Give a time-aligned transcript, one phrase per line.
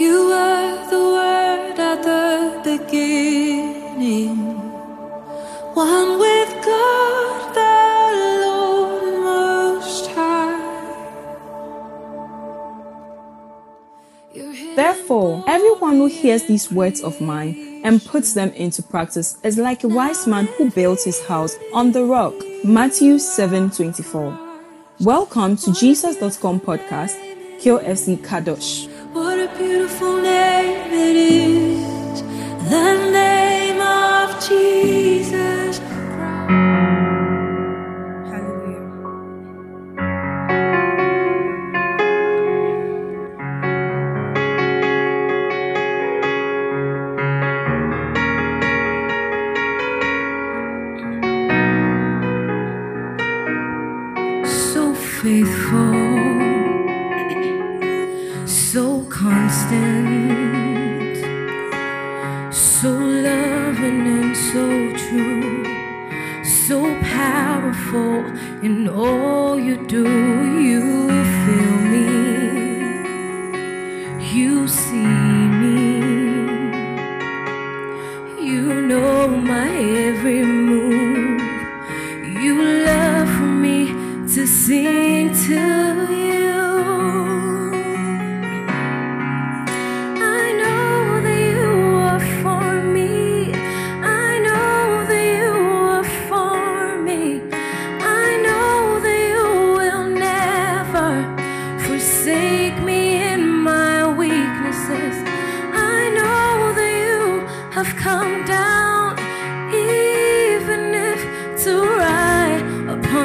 [0.00, 0.30] You
[0.88, 4.34] the word at the beginning,
[5.74, 7.10] one with God.
[14.74, 19.84] Therefore, everyone who hears these words of mine and puts them into practice is like
[19.84, 22.32] a wise man who built his house on the rock.
[22.64, 24.38] Matthew 7:24.
[25.00, 27.16] Welcome to Jesus.com podcast,
[27.60, 28.88] KFC Kadosh.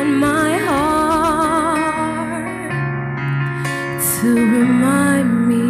[0.06, 1.95] in my heart
[4.22, 5.64] to remind me.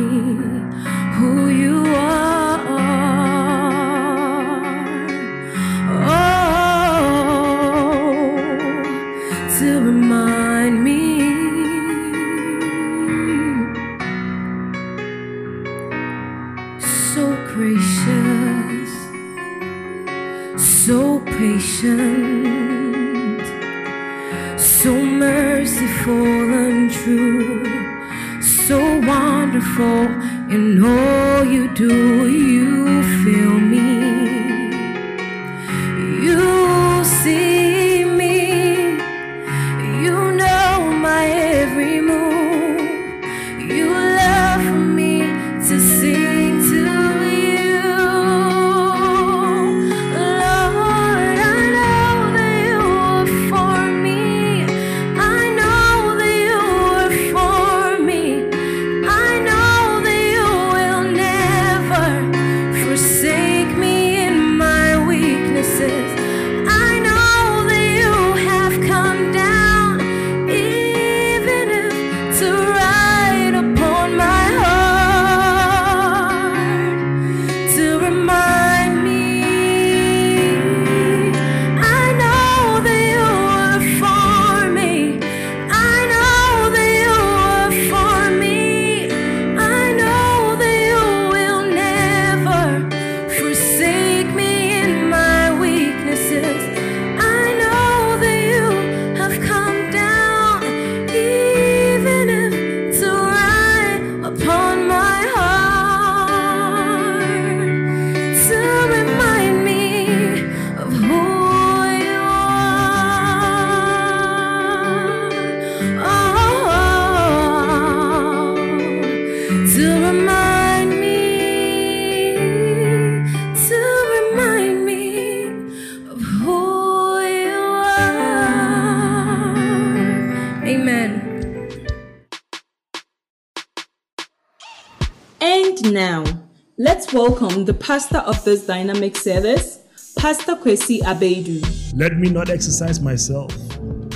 [137.66, 139.80] the pastor of this dynamic service,
[140.16, 141.94] Pastor Kwesi Abeidu.
[141.96, 143.52] Let me not exercise myself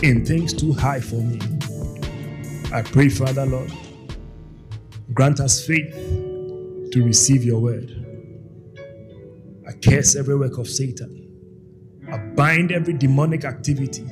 [0.03, 1.39] in things too high for me.
[2.71, 3.71] I pray, Father Lord,
[5.13, 5.93] grant us faith
[6.91, 7.95] to receive your word.
[9.67, 11.15] I curse every work of Satan.
[12.11, 14.05] I bind every demonic activity.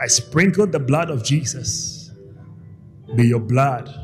[0.00, 2.12] I sprinkle the blood of Jesus.
[3.12, 3.94] May your blood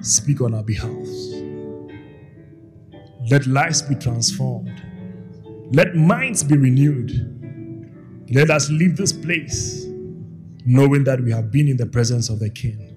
[0.00, 1.33] speak on our behalf.
[3.30, 4.82] Let lives be transformed.
[5.72, 8.26] Let minds be renewed.
[8.30, 9.86] Let us leave this place
[10.66, 12.96] knowing that we have been in the presence of the King.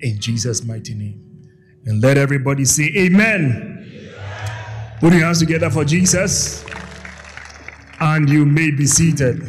[0.00, 1.48] In Jesus' mighty name.
[1.86, 3.78] And let everybody say, Amen.
[3.80, 4.96] Amen.
[5.00, 6.64] Put your hands together for Jesus.
[8.00, 9.42] And you may be seated.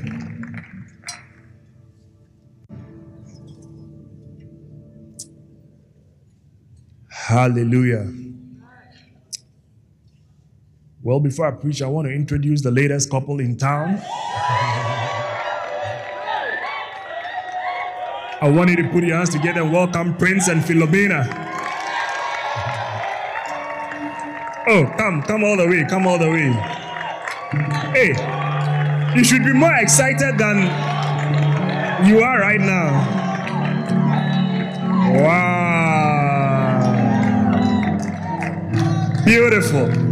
[7.09, 8.11] Hallelujah.
[11.03, 13.99] Well, before I preach, I want to introduce the latest couple in town.
[18.39, 21.25] I want you to put your hands together and welcome Prince and Philomena.
[24.67, 26.51] Oh, come, come all the way, come all the way.
[27.93, 28.09] Hey,
[29.15, 30.57] you should be more excited than
[32.05, 32.91] you are right now.
[35.23, 35.61] Wow.
[39.25, 40.10] Beautiful.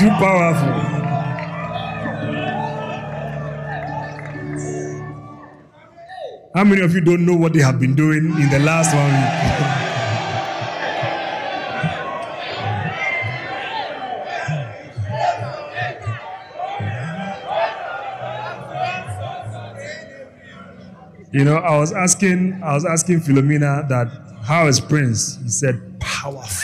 [0.00, 0.72] Too powerful.
[6.54, 9.12] How many of you don't know what they have been doing in the last one
[9.12, 9.60] week?
[21.32, 24.08] you know, I was asking, I was asking Philomena that
[24.44, 25.36] how is Prince?
[25.42, 26.59] He said, powerful.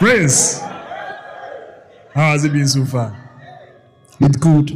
[0.00, 0.58] Prince,
[2.14, 3.14] how has it been so far?
[4.18, 4.70] It's good.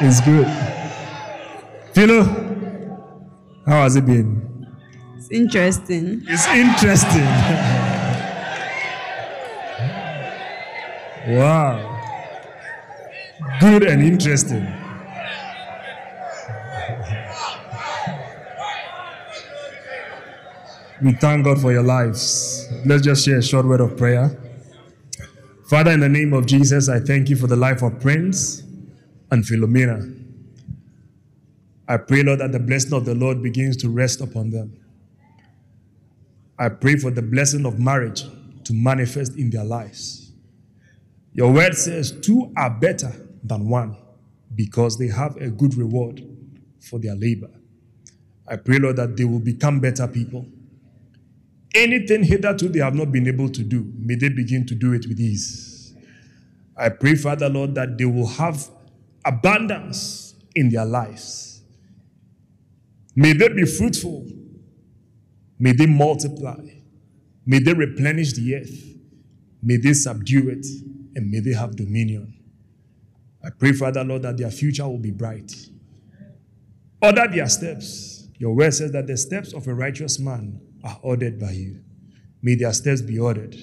[0.00, 0.46] It's good.
[1.92, 2.22] Philo,
[3.66, 4.66] how has it been?
[5.18, 6.22] It's interesting.
[6.26, 7.20] It's interesting.
[11.36, 11.86] wow.
[13.60, 14.79] Good and interesting.
[21.02, 22.68] We thank God for your lives.
[22.84, 24.38] Let's just share a short word of prayer.
[25.66, 28.62] Father, in the name of Jesus, I thank you for the life of Prince
[29.30, 30.14] and Philomena.
[31.88, 34.76] I pray, Lord, that the blessing of the Lord begins to rest upon them.
[36.58, 38.24] I pray for the blessing of marriage
[38.64, 40.32] to manifest in their lives.
[41.32, 43.12] Your word says two are better
[43.42, 43.96] than one
[44.54, 46.22] because they have a good reward
[46.78, 47.50] for their labor.
[48.46, 50.44] I pray, Lord, that they will become better people
[51.74, 55.06] Anything hitherto they have not been able to do, may they begin to do it
[55.06, 55.94] with ease.
[56.76, 58.68] I pray, Father Lord, that they will have
[59.24, 61.62] abundance in their lives.
[63.14, 64.26] May they be fruitful.
[65.58, 66.56] May they multiply.
[67.44, 68.96] May they replenish the earth.
[69.62, 70.66] May they subdue it.
[71.14, 72.34] And may they have dominion.
[73.44, 75.52] I pray, Father Lord, that their future will be bright.
[77.02, 78.28] Order their steps.
[78.38, 81.80] Your word says that the steps of a righteous man are ordered by you.
[82.42, 83.56] May their steps be ordered.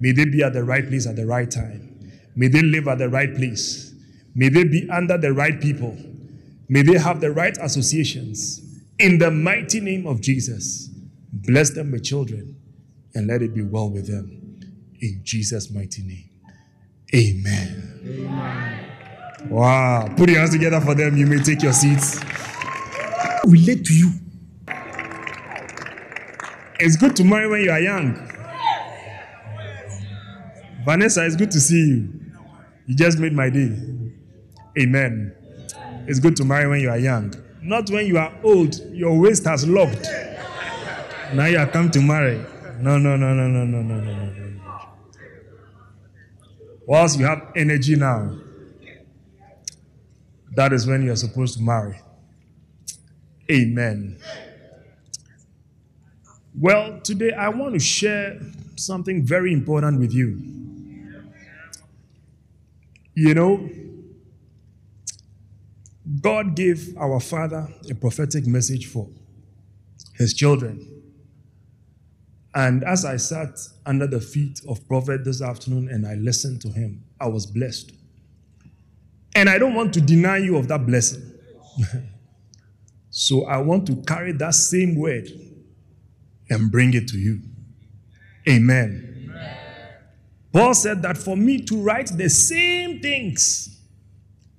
[0.00, 1.98] May they be at the right place at the right time.
[2.36, 3.94] May they live at the right place.
[4.34, 5.96] May they be under the right people.
[6.68, 8.60] May they have the right associations.
[8.98, 10.88] In the mighty name of Jesus,
[11.32, 12.56] bless them with children
[13.14, 14.60] and let it be well with them.
[15.00, 16.30] In Jesus' mighty name.
[17.14, 18.00] Amen.
[18.04, 19.50] Amen.
[19.50, 20.12] Wow.
[20.16, 21.16] Put your hands together for them.
[21.16, 22.20] You may take your seats.
[23.46, 24.12] Relate to you.
[26.80, 28.14] It's good to marry when you are young.
[30.84, 32.14] Vanessa, it's good to see you.
[32.86, 33.76] You just made my day.
[34.78, 35.34] Amen.
[36.06, 37.34] It's good to marry when you are young.
[37.60, 40.06] Not when you are old, your waist has locked.
[41.34, 42.38] Now you are come to marry.
[42.80, 44.48] No, no, no, no, no, no, no, no, no.
[46.86, 48.38] Whilst you have energy now,
[50.54, 52.00] that is when you are supposed to marry.
[53.50, 54.18] Amen.
[56.60, 58.40] Well, today I want to share
[58.74, 60.42] something very important with you.
[63.14, 63.70] You know,
[66.20, 69.08] God gave our Father a prophetic message for
[70.14, 70.84] his children.
[72.56, 76.70] And as I sat under the feet of Prophet this afternoon and I listened to
[76.70, 77.92] him, I was blessed.
[79.36, 81.22] And I don't want to deny you of that blessing.
[83.10, 85.28] so I want to carry that same word
[86.50, 87.40] and bring it to you.
[88.48, 89.30] Amen.
[89.30, 89.56] Amen.
[90.52, 93.80] Paul said that for me to write the same things,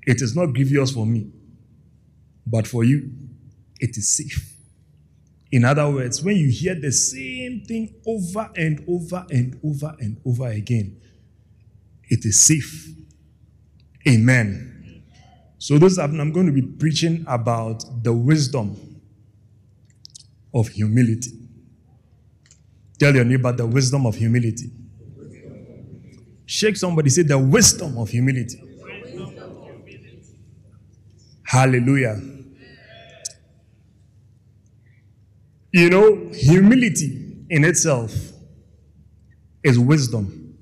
[0.03, 1.31] it is not grievous for me,
[2.45, 3.11] but for you,
[3.79, 4.55] it is safe.
[5.51, 10.21] In other words, when you hear the same thing over and over and over and
[10.25, 11.01] over again,
[12.09, 12.87] it is safe.
[14.07, 15.03] Amen.
[15.57, 19.01] So, this I'm going to be preaching about the wisdom
[20.53, 21.38] of humility.
[22.99, 24.69] Tell your neighbor the wisdom of humility.
[26.45, 28.61] Shake somebody, say the wisdom of humility.
[31.43, 32.21] Hallelujah.
[35.71, 38.13] You know, humility in itself
[39.63, 40.57] is wisdom.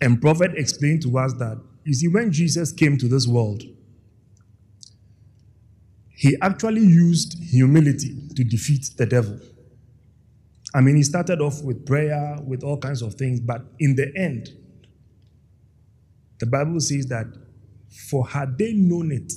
[0.00, 3.62] And Prophet explained to us that, you see, when Jesus came to this world,
[6.14, 9.38] he actually used humility to defeat the devil.
[10.74, 14.12] I mean, he started off with prayer, with all kinds of things, but in the
[14.16, 14.48] end,
[16.40, 17.26] the Bible says that
[18.08, 19.32] for had they known it,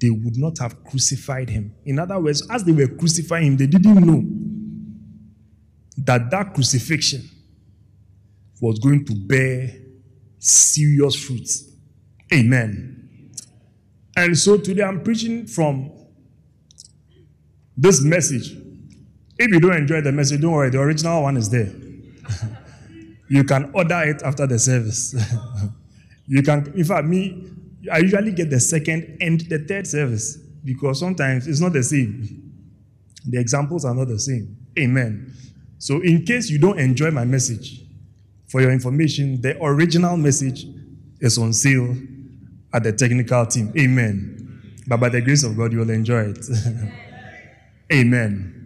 [0.00, 1.74] they would not have crucified him.
[1.84, 4.24] In other words, as they were crucifying him, they didn't know
[5.98, 7.28] that that crucifixion
[8.60, 9.70] was going to bear
[10.38, 11.68] serious fruits.
[12.32, 13.30] Amen.
[14.16, 15.90] And so today I'm preaching from
[17.76, 18.56] this message.
[19.40, 21.72] If you don't enjoy the message, don't worry, the original one is there.
[23.30, 25.14] you can order it after the service.
[26.26, 27.48] you can, in fact, me,
[27.90, 32.52] I usually get the second and the third service because sometimes it's not the same.
[33.24, 34.58] The examples are not the same.
[34.78, 35.32] Amen.
[35.78, 37.80] So, in case you don't enjoy my message,
[38.50, 40.66] for your information, the original message
[41.20, 41.96] is on sale
[42.74, 43.72] at the technical team.
[43.78, 44.76] Amen.
[44.86, 46.44] But by the grace of God, you will enjoy it.
[47.92, 48.59] Amen.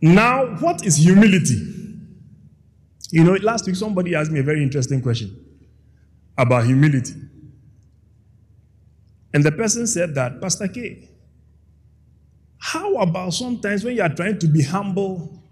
[0.00, 1.74] Now, what is humility?
[3.10, 5.44] You know, last week somebody asked me a very interesting question
[6.36, 7.14] about humility.
[9.34, 11.08] And the person said that, Pastor K,
[12.58, 15.42] how about sometimes when you are trying to be humble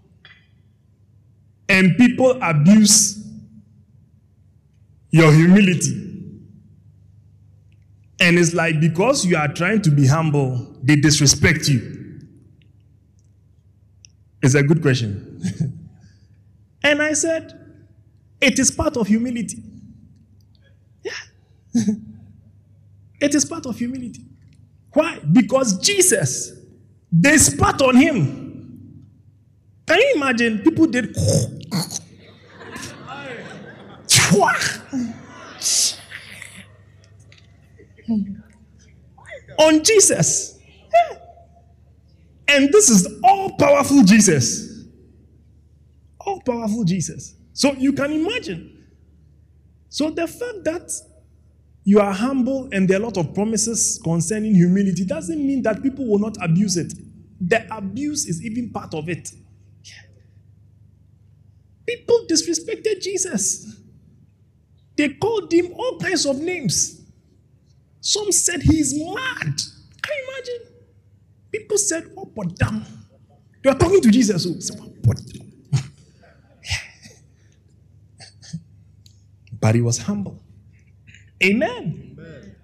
[1.69, 3.23] and people abuse
[5.11, 6.03] your humility?
[8.19, 11.96] And it's like because you are trying to be humble, they disrespect you.
[14.41, 15.41] It's a good question.
[16.83, 17.59] and I said,
[18.39, 19.63] it is part of humility.
[21.03, 21.11] Yeah.
[23.19, 24.21] it is part of humility.
[24.93, 25.19] Why?
[25.31, 26.53] Because Jesus,
[27.11, 29.05] they spat on him.
[29.87, 30.59] Can you imagine?
[30.59, 31.15] People did.
[39.57, 40.56] on Jesus.
[42.49, 44.85] And this is all powerful Jesus.
[46.19, 47.35] All powerful Jesus.
[47.53, 48.85] So you can imagine.
[49.89, 50.91] So the fact that
[51.83, 55.81] you are humble and there are a lot of promises concerning humility doesn't mean that
[55.81, 56.93] people will not abuse it.
[57.39, 59.31] The abuse is even part of it.
[61.87, 63.77] People disrespected Jesus.
[64.97, 67.01] They called him all kinds of names.
[68.01, 69.43] Some said he's mad.
[70.01, 70.76] Can you imagine?
[71.51, 72.85] People said, Oh, but damn.
[73.63, 74.71] They were talking to Jesus.
[74.71, 75.21] Oh, but,
[79.59, 80.43] but he was humble.
[81.43, 82.15] Amen.
[82.17, 82.55] Amen.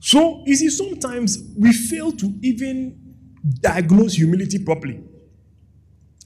[0.00, 3.00] So, you see, sometimes we fail to even
[3.60, 5.02] diagnose humility properly.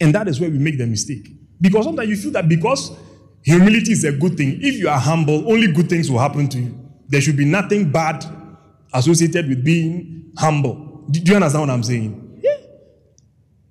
[0.00, 1.28] And that is where we make the mistake.
[1.60, 2.92] Because sometimes you feel that because
[3.42, 6.58] humility is a good thing, if you are humble, only good things will happen to
[6.58, 6.78] you.
[7.08, 8.24] There should be nothing bad
[8.92, 10.97] associated with being humble.
[11.10, 12.40] Do you understand what I'm saying?
[12.42, 12.56] Yeah.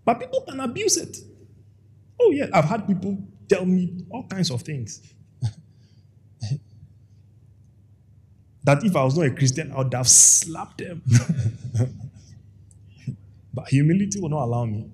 [0.04, 1.18] But people can abuse it.
[2.20, 2.48] Oh, yeah.
[2.54, 3.18] I've had people
[3.48, 5.02] tell me all kinds of things.
[8.64, 11.02] that if I was not a Christian, I would have slapped them.
[13.54, 14.90] but humility will not allow me.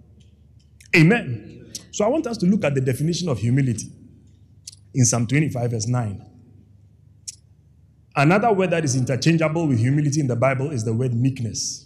[0.96, 1.72] Amen.
[1.92, 3.88] So I want us to look at the definition of humility
[4.94, 6.26] in Psalm 25, verse 9.
[8.16, 11.83] Another word that is interchangeable with humility in the Bible is the word meekness.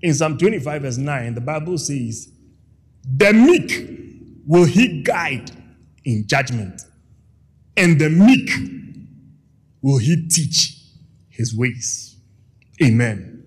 [0.00, 2.30] In Psalm 25, verse 9, the Bible says,
[3.04, 5.50] The meek will he guide
[6.04, 6.82] in judgment,
[7.76, 8.50] and the meek
[9.82, 10.78] will he teach
[11.28, 12.16] his ways.
[12.82, 13.38] Amen.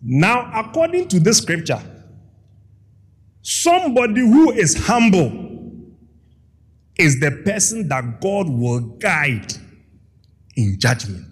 [0.00, 1.80] Now, according to this scripture,
[3.42, 5.42] somebody who is humble
[6.96, 9.52] is the person that God will guide
[10.56, 11.31] in judgment.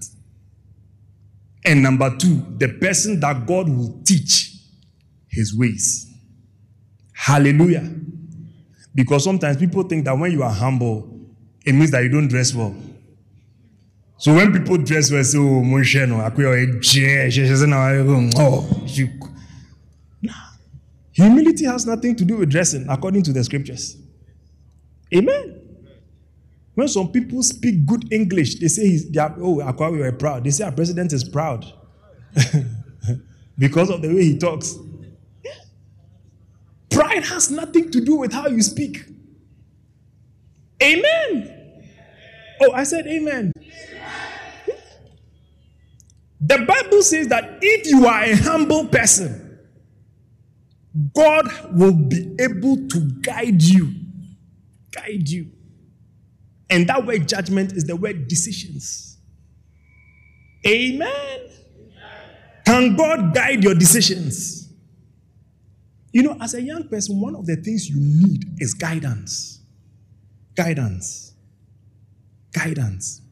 [1.65, 4.57] And number two, the person that God will teach
[5.29, 6.07] his ways.
[7.13, 7.89] Hallelujah.
[8.95, 11.21] Because sometimes people think that when you are humble,
[11.65, 12.75] it means that you don't dress well.
[14.17, 16.21] So when people dress well, say, oh, Monsheno,
[18.37, 19.09] oh, oh, you.
[20.23, 20.33] Nah.
[21.13, 23.97] Humility has nothing to do with dressing, according to the scriptures.
[25.15, 25.60] Amen.
[26.81, 30.45] When some people speak good English, they say, they are, oh, Akwa, we are proud.
[30.45, 31.71] They say our president is proud
[33.59, 34.79] because of the way he talks.
[36.89, 39.05] Pride has nothing to do with how you speak.
[40.83, 41.85] Amen.
[42.63, 43.53] Oh, I said amen.
[46.41, 49.59] The Bible says that if you are a humble person,
[51.15, 53.93] God will be able to guide you.
[54.93, 55.51] Guide you.
[56.71, 59.19] And that word judgment is the word decisions.
[60.67, 61.41] Amen.
[62.65, 64.73] Can God guide your decisions?
[66.13, 69.61] You know, as a young person, one of the things you need is guidance.
[70.57, 71.35] Guidance.
[72.53, 73.23] Guidance.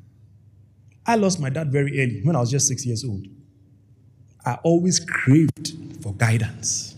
[1.07, 3.27] I lost my dad very early when I was just six years old.
[4.45, 6.97] I always craved for guidance.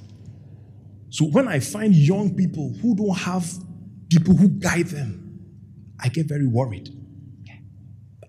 [1.11, 3.47] So when I find young people who don't have
[4.09, 5.20] people who guide them,
[6.03, 6.91] I get very worried.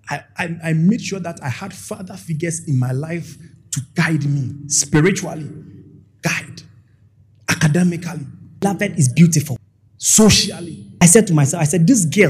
[0.09, 3.37] I, I, I made sure that I had father figures in my life
[3.71, 5.49] to guide me spiritually,
[6.21, 6.63] guide,
[7.49, 8.25] academically.
[8.59, 9.57] Beloved is beautiful.
[9.97, 10.87] socially.
[10.99, 12.29] I said to myself, I said, this girl,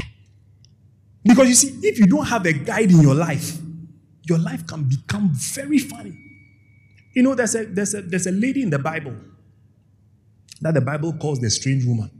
[1.24, 3.58] Because you see, if you don't have a guide in your life,
[4.28, 6.16] your life can become very funny.
[7.14, 9.14] You know, there's a, there's a, there's a lady in the Bible
[10.60, 12.10] that the Bible calls the strange woman.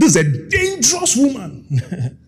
[0.00, 1.66] This is a dangerous woman.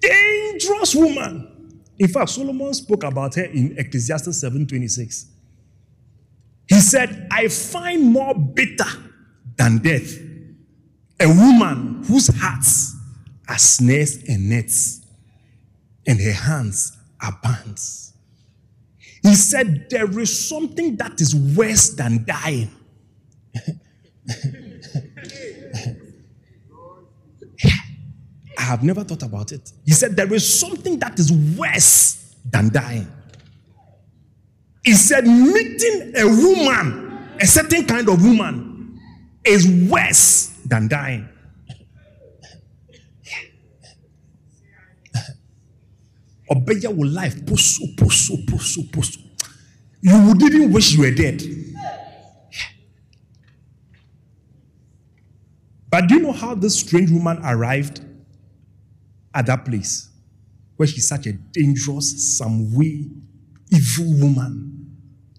[0.00, 1.80] dangerous woman.
[1.96, 5.26] In fact, Solomon spoke about her in Ecclesiastes 7:26.
[6.68, 8.90] He said, I find more bitter
[9.56, 10.18] than death
[11.20, 12.96] a woman whose hearts
[13.48, 15.00] are snares and nets,
[16.08, 18.14] and her hands are bands.
[19.22, 22.72] He said, There is something that is worse than dying.
[28.64, 29.70] I have never thought about it.
[29.84, 33.06] He said, There is something that is worse than dying.
[34.82, 38.98] He said, Meeting a woman, a certain kind of woman,
[39.44, 41.28] is worse than dying.
[46.50, 49.20] Obeya will life poso, poso, poso, poso.
[50.00, 51.42] You even wish you were dead.
[55.90, 58.00] But do you know how this strange woman arrived
[59.34, 60.10] at that place?
[60.76, 63.08] Where she's such a dangerous, some way,
[63.70, 64.96] evil woman.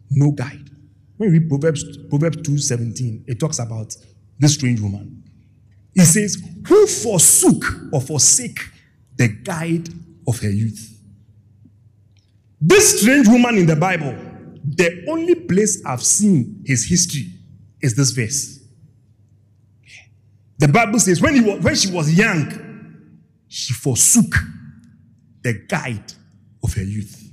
[0.10, 0.70] No guide.
[1.18, 3.96] When you read Proverbs, Proverbs 2:17, it talks about
[4.40, 5.24] this strange woman.
[5.96, 8.60] It says, Who forsook or forsake
[9.16, 9.90] the guide
[10.28, 10.92] of her youth?
[12.60, 14.14] This strange woman in the Bible,
[14.64, 17.28] the only place I've seen his history
[17.82, 18.60] is this verse.
[20.58, 22.65] The Bible says when, he was, when she was young,
[23.48, 24.36] she forsook
[25.42, 26.14] the guide
[26.64, 27.32] of her youth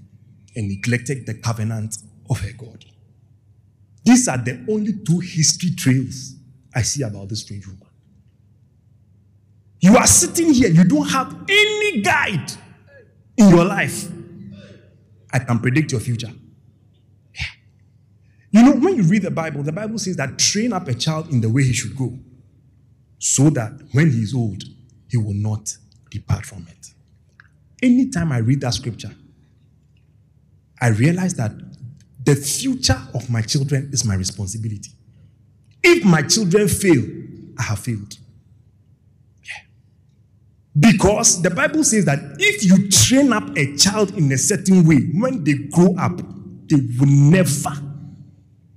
[0.54, 1.96] and neglected the covenant
[2.28, 2.84] of her God.
[4.04, 6.34] These are the only two history trails
[6.74, 7.86] I see about this strange woman.
[9.80, 12.52] You are sitting here, you don't have any guide
[13.36, 14.08] in your life.
[15.32, 16.32] I can predict your future.
[18.50, 21.30] You know, when you read the Bible, the Bible says that train up a child
[21.30, 22.18] in the way he should go,
[23.18, 24.62] so that when he is old,
[25.08, 25.74] he will not
[26.12, 26.92] depart from it.
[27.82, 29.10] Anytime I read that scripture,
[30.80, 31.52] I realize that
[32.24, 34.90] the future of my children is my responsibility.
[35.82, 37.02] If my children fail,
[37.58, 38.16] I have failed.
[39.44, 40.90] Yeah.
[40.90, 44.98] Because the Bible says that if you train up a child in a certain way,
[45.14, 46.18] when they grow up,
[46.68, 47.72] they will never,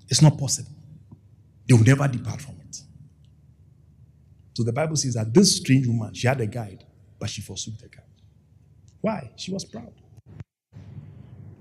[0.10, 0.72] it's not possible.
[1.68, 2.78] They will never depart from it.
[4.54, 6.84] So the Bible says that this strange woman, she had a guide,
[7.20, 8.04] but she forsook the guide.
[9.02, 9.32] Why?
[9.36, 9.94] She was proud.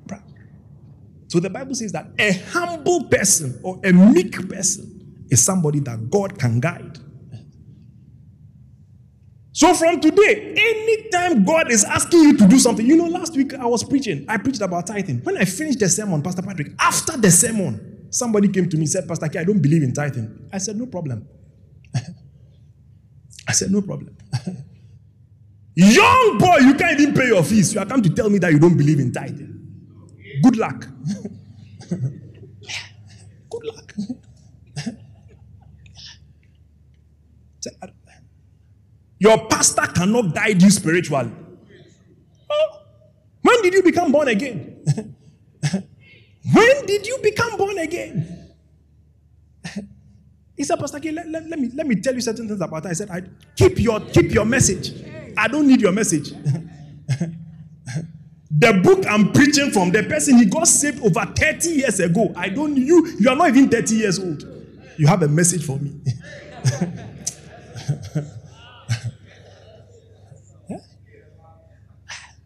[0.07, 0.23] Proud.
[1.29, 6.11] So the Bible says that a humble person or a meek person is somebody that
[6.11, 6.99] God can guide.
[9.53, 13.55] So from today, anytime God is asking you to do something, you know, last week
[13.55, 15.19] I was preaching, I preached about tithing.
[15.19, 18.91] When I finished the sermon, Pastor Patrick, after the sermon, somebody came to me and
[18.91, 20.49] said, Pastor K, I don't believe in tithing.
[20.53, 21.29] I said, no problem.
[23.49, 24.17] I said, no problem.
[25.77, 27.75] Young boy, you can't even pay your fees.
[27.75, 29.51] You are come to tell me that you don't believe in tithing.
[30.43, 30.87] Good luck.
[33.51, 33.93] Good luck.
[39.19, 41.33] Your pastor cannot guide you spiritually.
[42.51, 42.81] Oh,
[43.43, 44.85] when did you become born again?
[46.53, 48.45] when did you become born again?
[50.57, 52.91] He said, Pastor let, let, let, me, let me tell you certain things about that.
[52.91, 53.23] I said, I,
[53.57, 54.93] keep, your, keep your message.
[55.37, 56.31] I don't need your message.
[58.51, 62.33] the book I'm preaching from, the person he got saved over 30 years ago.
[62.37, 64.45] I don't you you are not even 30 years old.
[64.97, 66.01] You have a message for me.
[70.69, 70.79] yeah?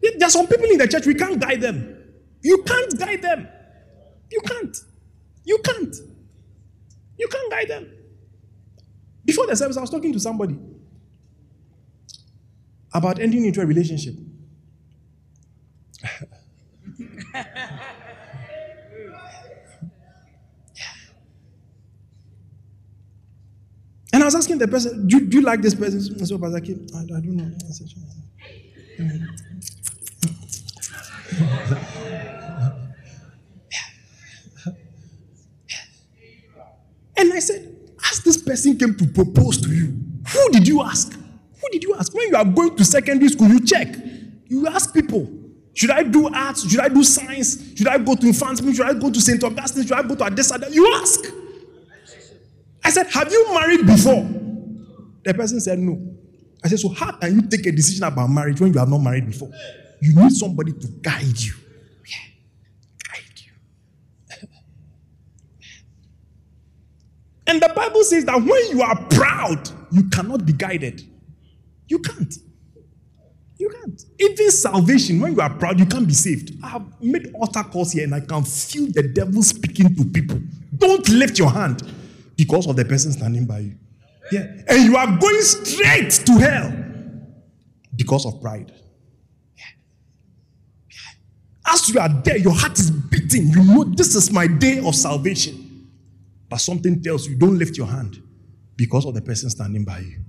[0.01, 1.95] There are some people in the church, we can't guide them.
[2.41, 3.47] You can't guide them.
[4.31, 4.77] You can't.
[5.43, 5.95] You can't.
[7.17, 7.91] You can't guide them.
[9.25, 10.57] Before the service, I was talking to somebody
[12.93, 14.15] about entering into a relationship.
[24.11, 26.25] And I was asking the person, do, do you like this person?
[26.25, 27.45] So Pastor Kim, I, I don't know.
[27.45, 27.87] I said.
[37.17, 37.75] And I said,
[38.09, 39.99] as this person came to propose to you,
[40.29, 41.18] who did you ask?
[41.71, 42.13] Did you ask?
[42.13, 43.95] When you are going to secondary school, you check.
[44.47, 45.29] You ask people,
[45.73, 46.69] should I do arts?
[46.69, 47.75] Should I do science?
[47.77, 48.73] Should I go to infancy?
[48.73, 49.43] Should I go to St.
[49.43, 49.83] Augustine?
[49.83, 50.73] Should I go to Adisadel?
[50.73, 51.21] You ask.
[52.83, 54.27] I said, have you married before?
[55.23, 56.01] The person said no.
[56.63, 58.97] I said, so how can you take a decision about marriage when you have not
[58.99, 59.51] married before?
[60.01, 61.53] You need somebody to guide you.
[63.07, 63.41] Guide
[64.41, 64.47] you.
[67.47, 71.08] And the Bible says that when you are proud, you cannot be guided.
[71.89, 72.33] You can't.
[73.57, 74.01] You can't.
[74.19, 76.53] Even salvation, when you are proud, you can't be saved.
[76.63, 80.39] I have made altar calls here and I can feel the devil speaking to people.
[80.77, 81.83] Don't lift your hand
[82.37, 83.75] because of the person standing by you.
[84.31, 84.45] Yeah.
[84.69, 86.71] And you are going straight to hell
[87.95, 88.71] because of pride.
[91.67, 93.49] As you are there, your heart is beating.
[93.49, 95.87] You know, this is my day of salvation.
[96.49, 98.21] But something tells you, don't lift your hand
[98.75, 100.19] because of the person standing by you.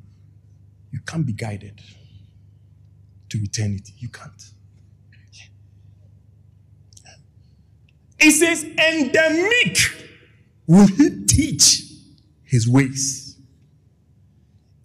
[0.90, 1.80] You can't be guided
[3.28, 3.94] to eternity.
[3.98, 4.42] You can't.
[8.18, 9.78] It says, and the meek
[10.66, 11.84] will he teach
[12.44, 13.38] his ways.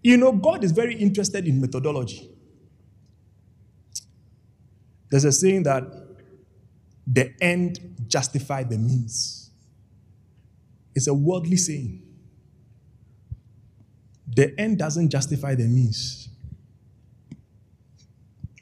[0.02, 2.30] You know, God is very interested in methodology.
[5.10, 5.84] There's a saying that
[7.06, 9.50] the end justify the means.
[10.94, 12.05] It's a worldly saying.
[14.36, 16.30] The end doesn't justify the means.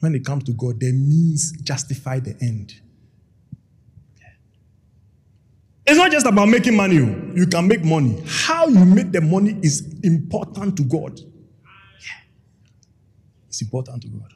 [0.00, 2.74] When it comes to God, the means justify the end.
[5.86, 6.98] It's not just about making money.
[7.00, 7.32] oh.
[7.34, 8.22] You can make money.
[8.26, 11.18] How you make the money is important to God.
[11.20, 12.22] Yeah.
[13.48, 14.32] It's important to God.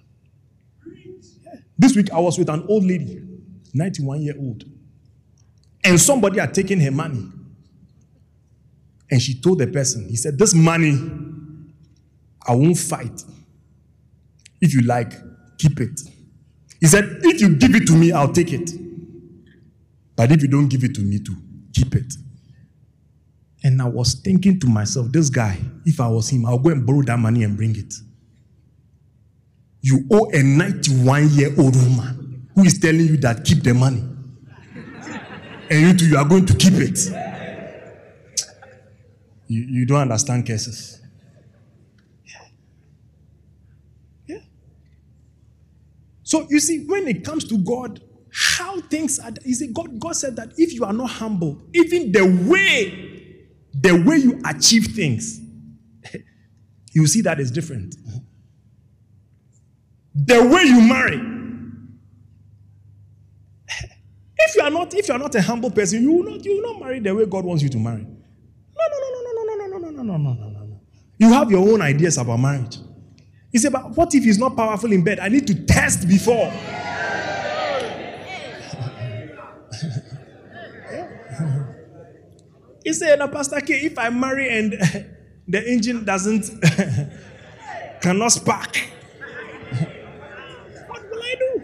[0.87, 1.55] Yeah.
[1.79, 3.22] This week I was with an old lady,
[3.72, 4.64] 91 year old.
[5.85, 7.24] And somebody had taken her money.
[9.11, 10.99] And she told the person, he said, This money,
[12.47, 13.23] I won't fight.
[14.61, 15.12] If you like,
[15.59, 16.01] keep it.
[16.81, 18.71] He said, If you give it to me, I'll take it.
[20.16, 21.37] But if you don't give it to me, too,
[21.73, 22.12] keep it.
[23.62, 26.87] And I was thinking to myself, this guy, if I was him, I'll go and
[26.87, 27.94] borrow that money and bring it.
[29.81, 34.03] You owe a 91 year old woman who is telling you that keep the money.
[35.71, 36.99] and you you are going to keep it.
[39.49, 41.01] You, you don't understand cases.
[42.27, 42.47] Yeah.
[44.27, 44.41] Yeah.
[46.23, 50.13] So you see, when it comes to God, how things are you see, God, God
[50.13, 55.41] said that if you are not humble, even the way, the way you achieve things,
[56.93, 57.97] you see that is different.
[60.15, 61.21] The way you marry.
[64.41, 66.55] If you are not, if you are not a humble person, you will not, you
[66.63, 68.07] will not marry the way God wants you to marry
[70.03, 70.81] no, no, no, no, no, no.
[71.19, 72.79] You have your own ideas about marriage.
[73.51, 75.19] He said, but what if he's not powerful in bed?
[75.21, 76.51] I need to test before.
[82.85, 84.73] he said, now, Pastor K, if I marry and
[85.49, 86.51] the engine doesn't,
[88.03, 88.77] cannot spark,
[90.87, 91.63] what will I do?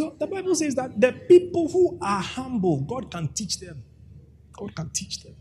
[0.00, 3.84] So the Bible says that the people who are humble, God can teach them.
[4.54, 5.34] God can teach them.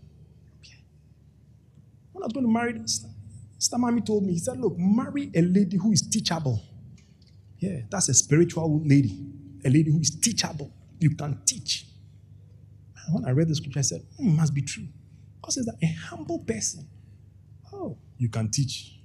[2.12, 5.42] When I was going to marry, Sister Mami told me, he said, Look, marry a
[5.44, 6.62] lady who is teachable.
[7.60, 9.26] Yeah, that's a spiritual lady,
[9.64, 10.70] a lady who is teachable.
[11.00, 11.86] You can teach.
[13.06, 14.88] And when I read the scripture, I said, hmm, must be true.
[15.42, 16.86] God says that a humble person,
[17.72, 19.00] oh, you can teach.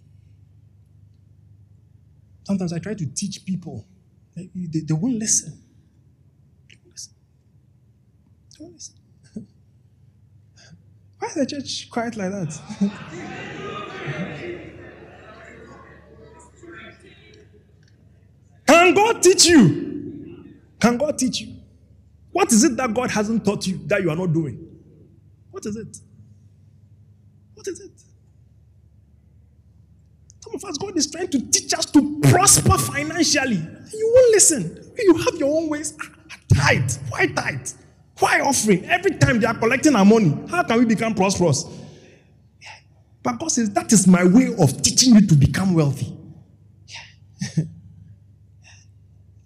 [2.42, 3.86] Sometimes I try to teach people,
[4.36, 5.52] they, they, they won't listen.
[6.70, 7.14] They won't listen.
[8.58, 8.94] They won't listen.
[11.18, 12.60] Why is the church quiet like that?
[18.66, 20.44] Can God teach you?
[20.80, 21.56] Can God teach you?
[22.32, 24.80] What is it that God hasn't taught you that you are not doing?
[25.50, 25.96] What is it?
[27.54, 27.92] What is it?
[30.40, 33.60] Some Some of us, God is trying to teach us to prosper financially.
[33.96, 34.92] You won't listen.
[34.98, 35.96] You have your own ways.
[36.52, 36.92] Tithe.
[37.08, 37.68] Why tithe?
[38.18, 38.84] Why offering?
[38.86, 41.64] Every time they are collecting our money, how can we become prosperous?
[42.62, 42.68] Yeah.
[43.22, 46.16] But God says, that is my way of teaching you to become wealthy.
[46.86, 47.64] Yeah.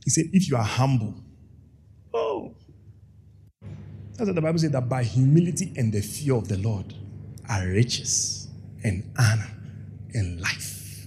[0.04, 1.14] he said, if you are humble,
[2.12, 2.54] oh,
[4.18, 6.92] that's what the Bible says that by humility and the fear of the Lord
[7.48, 8.48] are riches
[8.82, 9.48] and honor
[10.12, 11.06] and life.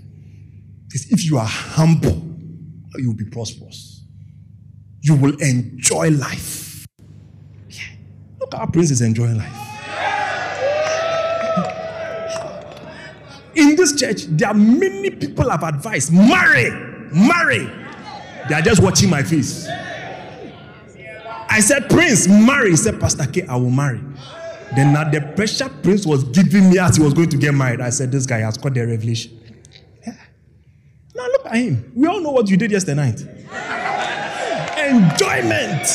[0.88, 2.31] Because if you are humble,
[3.00, 4.04] you will be prosperous.
[5.02, 6.86] You will enjoy life.
[7.70, 7.82] Yeah.
[8.40, 9.72] Look how Prince is enjoying life.
[13.56, 16.70] In this church, there are many people have advised marry,
[17.14, 17.70] marry.
[18.48, 19.68] They are just watching my face.
[21.50, 22.72] I said, Prince, marry.
[22.72, 24.02] He said, Pastor K, I will marry.
[24.76, 27.82] Then now the pressure Prince was giving me as he was going to get married,
[27.82, 29.41] I said, This guy has got the revelation.
[31.44, 31.92] Look at him.
[31.96, 33.20] We all know what you did yesterday night.
[34.78, 35.88] Enjoyment.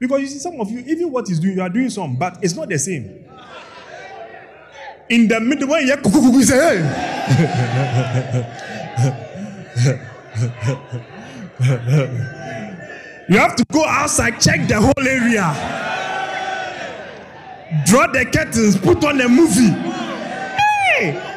[0.00, 2.38] Because you see, some of you, even what he's doing, you are doing some, but
[2.42, 3.24] it's not the same.
[5.08, 6.90] In the middle, when you say, hey.
[13.28, 15.52] you have to go outside, check the whole area,
[17.86, 19.70] draw the curtains, put on the movie.
[20.98, 21.30] Hey!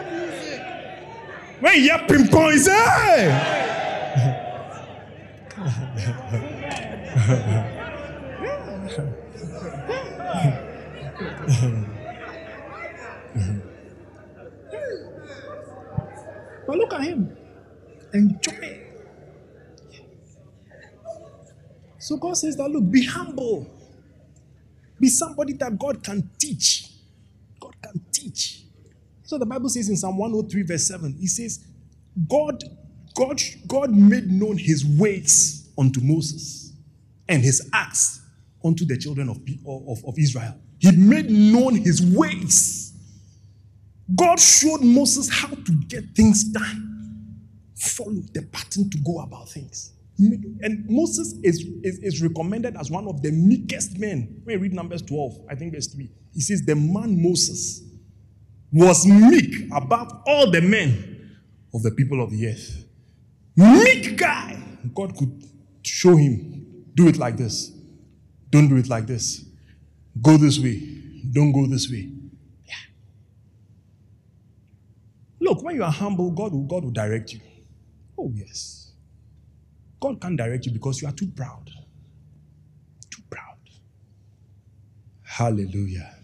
[1.60, 3.64] When you hear ping pong, you say, hey!
[16.68, 17.36] But look at him.
[18.14, 18.67] Enjoy.
[22.08, 23.68] So God says that look, be humble.
[24.98, 26.90] Be somebody that God can teach.
[27.60, 28.64] God can teach.
[29.24, 31.66] So the Bible says in Psalm 103, verse 7, He says,
[32.30, 32.64] God,
[33.14, 36.72] God, God made known his ways unto Moses
[37.28, 38.22] and his acts
[38.64, 40.56] unto the children of, of, of Israel.
[40.80, 42.94] He made known his ways.
[44.16, 47.44] God showed Moses how to get things done,
[47.76, 49.92] follow the pattern to go about things.
[50.20, 54.42] And Moses is, is, is, recommended as one of the meekest men.
[54.44, 57.84] When you read Numbers 12, I think verse 3, he says, The man Moses
[58.72, 61.38] was meek above all the men
[61.74, 62.86] of the people of the earth.
[63.56, 64.58] Meek guy.
[64.94, 65.44] God could
[65.84, 67.72] show him, do it like this.
[68.50, 69.46] Don't do it like this.
[70.22, 70.82] Go this way.
[71.32, 72.10] Don't go this way.
[72.66, 72.74] Yeah.
[75.40, 77.42] Look, when you are humble, God will, God will direct you.
[78.18, 78.87] Oh, yes.
[80.00, 81.72] God can't direct you because you are too proud.
[83.10, 83.58] Too proud.
[85.24, 86.16] Hallelujah.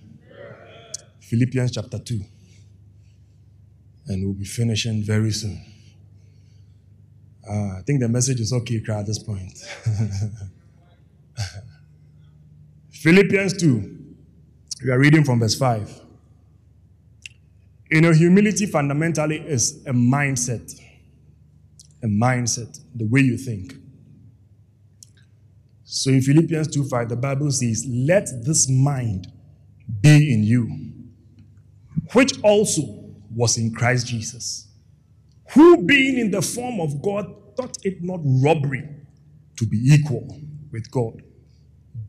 [1.20, 2.22] Philippians chapter 2.
[4.08, 5.64] And we'll be finishing very soon.
[7.50, 9.58] Uh, I think the message is okay at this point.
[12.92, 14.00] Philippians 2.
[14.86, 16.02] We are reading from verse 5.
[17.92, 20.74] You know, humility fundamentally is a mindset.
[22.04, 23.76] A mindset, the way you think.
[25.84, 29.28] So in Philippians 2 5, the Bible says, Let this mind
[30.02, 30.68] be in you,
[32.14, 32.82] which also
[33.34, 34.68] was in Christ Jesus,
[35.52, 38.90] who being in the form of God thought it not robbery
[39.58, 40.40] to be equal
[40.72, 41.22] with God,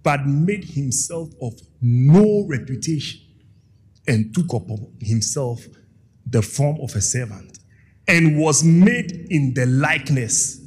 [0.02, 3.20] but made himself of no reputation
[4.06, 5.64] and took upon himself
[6.26, 7.58] the form of a servant
[8.06, 10.60] and was made in the likeness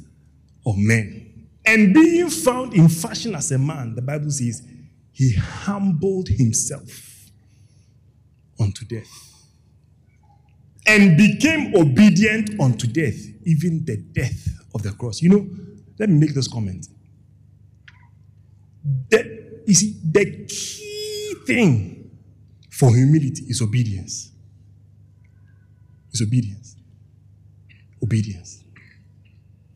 [0.66, 1.48] of men.
[1.64, 4.62] And being found in fashion as a man, the Bible says,
[5.12, 7.30] he humbled himself
[8.58, 9.28] unto death
[10.86, 15.20] and became obedient unto death, even the death of the cross.
[15.20, 15.46] You know,
[15.98, 16.86] let me make this comment.
[19.10, 22.10] The, you see, the key thing
[22.70, 24.32] for humility is obedience.
[26.12, 26.67] Is obedience.
[28.02, 28.62] Obedience.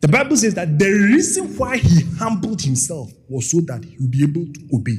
[0.03, 4.11] The Bible says that the reason why he humbled himself was so that he would
[4.11, 4.97] be able to obey.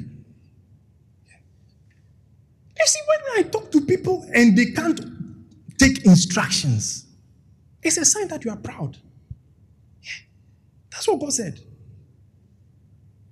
[2.79, 5.01] You see, when I talk to people and they can't
[5.79, 7.05] take instructions,
[7.83, 8.97] it's a sign that you are proud.
[10.03, 10.11] Yeah.
[10.91, 11.61] That's what God said.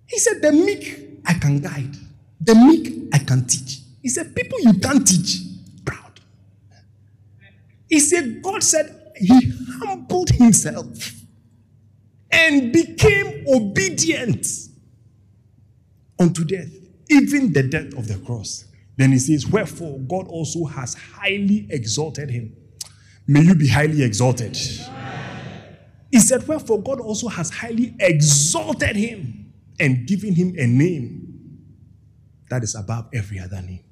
[0.06, 1.96] He said, The meek I can guide,
[2.38, 3.78] the meek I can teach.
[4.02, 5.38] He said, People you can't teach,
[5.86, 6.20] proud.
[7.88, 11.14] He said, God said, He humbled Himself
[12.30, 14.46] and became obedient
[16.18, 16.70] unto death,
[17.10, 18.64] even the death of the cross.
[18.96, 22.54] Then he says, Wherefore God also has highly exalted him.
[23.26, 24.56] May you be highly exalted.
[26.10, 31.58] He said, Wherefore God also has highly exalted him and given him a name
[32.50, 33.84] that is above every other name.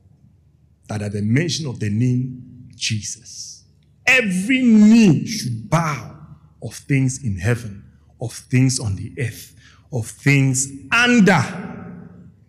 [0.88, 3.49] That at the mention of the name Jesus,
[4.10, 6.16] every knee should bow
[6.62, 7.84] of things in heaven,
[8.20, 9.54] of things on the earth,
[9.92, 11.42] of things under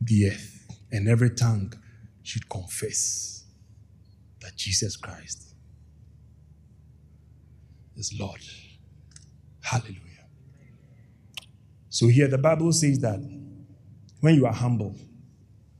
[0.01, 1.73] the earth, and every tongue
[2.23, 3.45] should confess
[4.41, 5.53] that Jesus Christ
[7.95, 8.41] is Lord.
[9.61, 9.99] Hallelujah.
[11.89, 13.19] So here the Bible says that
[14.19, 14.95] when you are humble,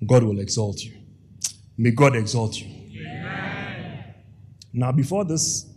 [0.05, 0.93] God will exalt you.
[1.77, 2.81] May God exalt you.
[4.73, 5.70] Now, before this,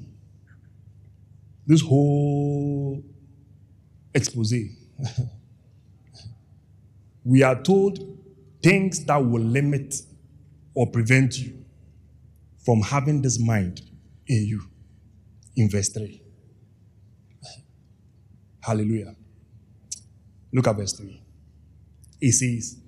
[1.66, 3.02] this whole
[4.14, 4.52] expose,
[7.24, 7.98] we are told
[8.62, 9.94] things that will limit
[10.74, 11.64] or prevent you
[12.64, 13.82] from having this mind
[14.26, 14.62] in you.
[15.56, 16.20] In verse 3.
[18.60, 19.14] Hallelujah.
[20.52, 21.20] Look at verse 3.
[22.20, 22.78] It says,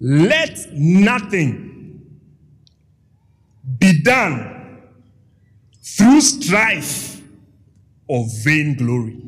[0.00, 2.18] Let nothing
[3.78, 4.80] be done
[5.82, 7.15] through strife
[8.08, 9.20] or vainglory.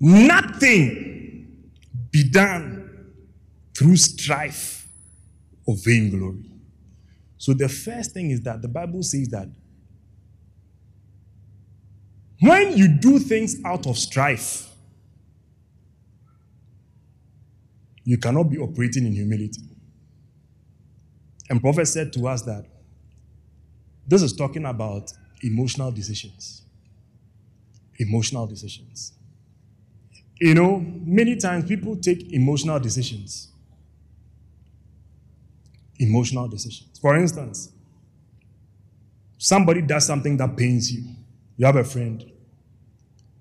[0.00, 1.70] Nothing
[2.10, 3.12] be done
[3.76, 4.86] through strife
[5.66, 6.50] or vainglory.
[7.38, 9.48] So the first thing is that the Bible says that
[12.40, 14.68] when you do things out of strife,
[18.04, 19.62] you cannot be operating in humility.
[21.48, 22.64] And prophet said to us that
[24.06, 26.62] this is talking about emotional decisions.
[27.98, 29.12] Emotional decisions.
[30.40, 33.48] You know, many times people take emotional decisions.
[35.98, 36.98] Emotional decisions.
[37.00, 37.72] For instance,
[39.38, 41.04] somebody does something that pains you.
[41.56, 42.24] You have a friend,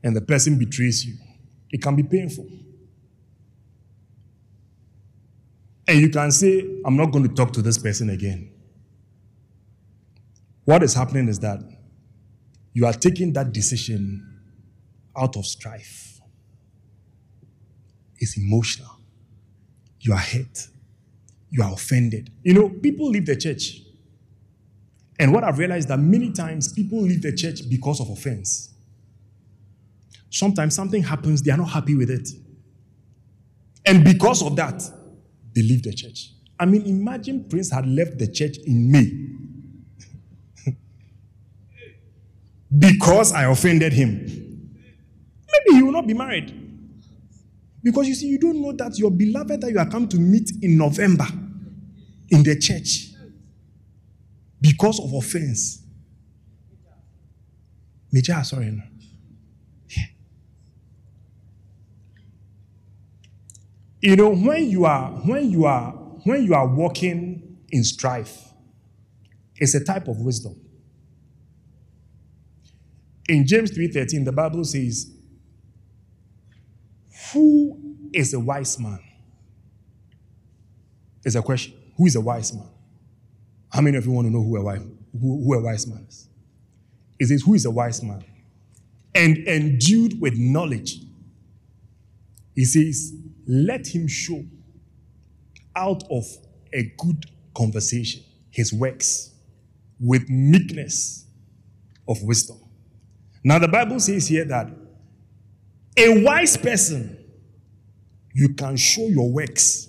[0.04, 1.16] and the person betrays you.
[1.70, 2.48] It can be painful.
[5.88, 8.50] And you can say, I'm not going to talk to this person again.
[10.66, 11.60] What is happening is that
[12.74, 14.42] you are taking that decision
[15.16, 16.20] out of strife.
[18.18, 18.92] It's emotional.
[20.02, 20.68] You are hurt.
[21.52, 22.32] You are offended.
[22.44, 23.82] You know, people leave the church.
[25.20, 28.74] And what I've realized that many times people leave the church because of offense.
[30.30, 32.28] Sometimes something happens, they are not happy with it.
[33.86, 34.84] And because of that,
[35.56, 36.32] they leave the church.
[36.60, 39.35] I mean, imagine Prince had left the church in May
[42.78, 44.26] because I offended him.
[45.52, 46.62] Maybe he will not be married.
[47.84, 50.52] Because you see, you don't know that your beloved that you are come to meet
[50.62, 51.28] in November
[52.30, 53.12] in the church
[54.60, 55.84] because of offense.
[58.12, 58.82] Major, sorry.
[59.96, 60.04] Yeah.
[64.02, 65.92] You know, when you are when you are
[66.24, 68.50] when you are walking in strife,
[69.58, 70.56] it's a type of wisdom.
[73.30, 75.12] In James 3:13, the Bible says,
[77.34, 77.80] Who
[78.14, 79.00] is a wise man?
[81.24, 81.74] It's a question.
[81.98, 82.70] Who is a wise man?
[83.70, 84.82] How many of you want to know who a wise,
[85.14, 86.28] who, who a wise man is?
[87.20, 88.24] It says, Who is a wise man?
[89.16, 91.00] And endued with knowledge.
[92.56, 93.14] He says,
[93.48, 94.46] Let him show
[95.76, 96.26] out of
[96.74, 99.34] a good conversation his works
[100.00, 101.26] with meekness
[102.08, 102.58] of wisdom.
[103.46, 104.72] Now, the Bible says here that
[105.96, 107.16] a wise person,
[108.34, 109.88] you can show your works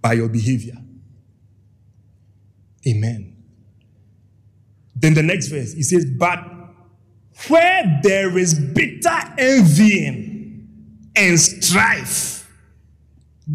[0.00, 0.78] by your behavior.
[2.88, 3.36] Amen.
[4.96, 6.38] Then the next verse, he says, But
[7.48, 10.66] where there is bitter envying
[11.14, 12.50] and strife,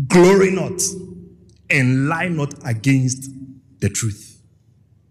[0.07, 0.79] glory not
[1.71, 3.31] and lie not against
[3.79, 4.36] the truth.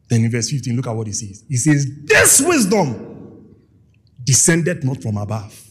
[0.08, 1.44] Then in verse 15, look at what he says.
[1.48, 3.56] He says, This wisdom
[4.22, 5.62] descended not from above.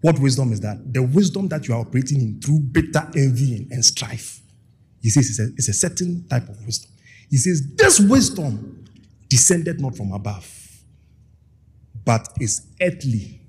[0.00, 0.92] What wisdom is that?
[0.92, 4.40] The wisdom that you are operating in through bitter envying and strife.
[5.00, 6.90] He says it's a, it's a certain type of wisdom.
[7.30, 8.84] He says, This wisdom
[9.28, 10.48] descended not from above,
[12.04, 13.40] but is earthly,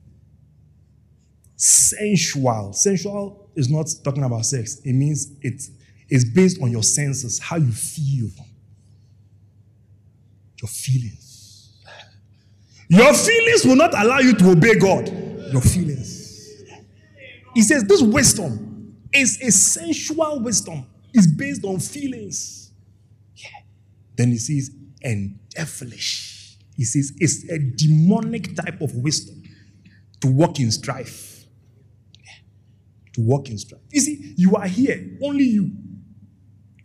[1.56, 2.74] sensual.
[2.74, 5.62] Sensual is not talking about sex, it means it
[6.10, 8.30] is based on your senses, how you feel,
[10.62, 11.78] your feelings.
[12.90, 15.08] Your feelings will not allow you to obey God.
[15.52, 16.64] Your feelings.
[17.54, 20.86] He says this wisdom is a sensual wisdom.
[21.14, 22.72] It's based on feelings.
[23.36, 23.50] Yeah.
[24.16, 24.72] Then he says,
[25.04, 26.58] and devilish.
[26.76, 29.42] He says it's a demonic type of wisdom
[30.22, 31.46] to walk in strife.
[32.24, 32.32] Yeah.
[33.14, 33.82] To walk in strife.
[33.92, 35.72] You see, you are here, only you.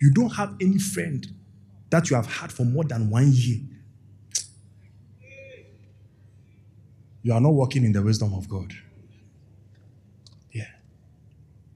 [0.00, 1.26] You don't have any friend
[1.92, 3.60] that you have had for more than one year.
[7.22, 8.72] You are not walking in the wisdom of God.
[10.50, 10.64] Yeah.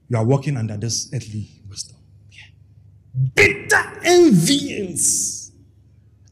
[0.09, 1.97] You are walking under this earthly wisdom.
[2.31, 2.45] Yeah.
[3.35, 5.51] Bitter envyings.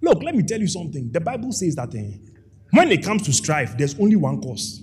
[0.02, 1.12] Look, let me tell you something.
[1.12, 2.18] The Bible says that eh,
[2.72, 4.82] when it comes to strife, there's only one cause.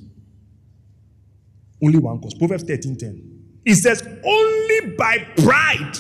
[1.85, 2.35] Only one cause.
[2.35, 3.31] Proverbs 13:10.
[3.65, 5.99] It says, only by pride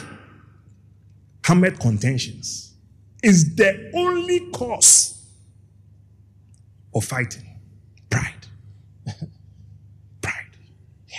[1.43, 2.72] cometh contentions.
[3.23, 5.25] Is the only cause
[6.95, 7.45] of fighting.
[8.11, 8.47] Pride.
[10.21, 10.57] Pride.
[11.09, 11.19] Yeah.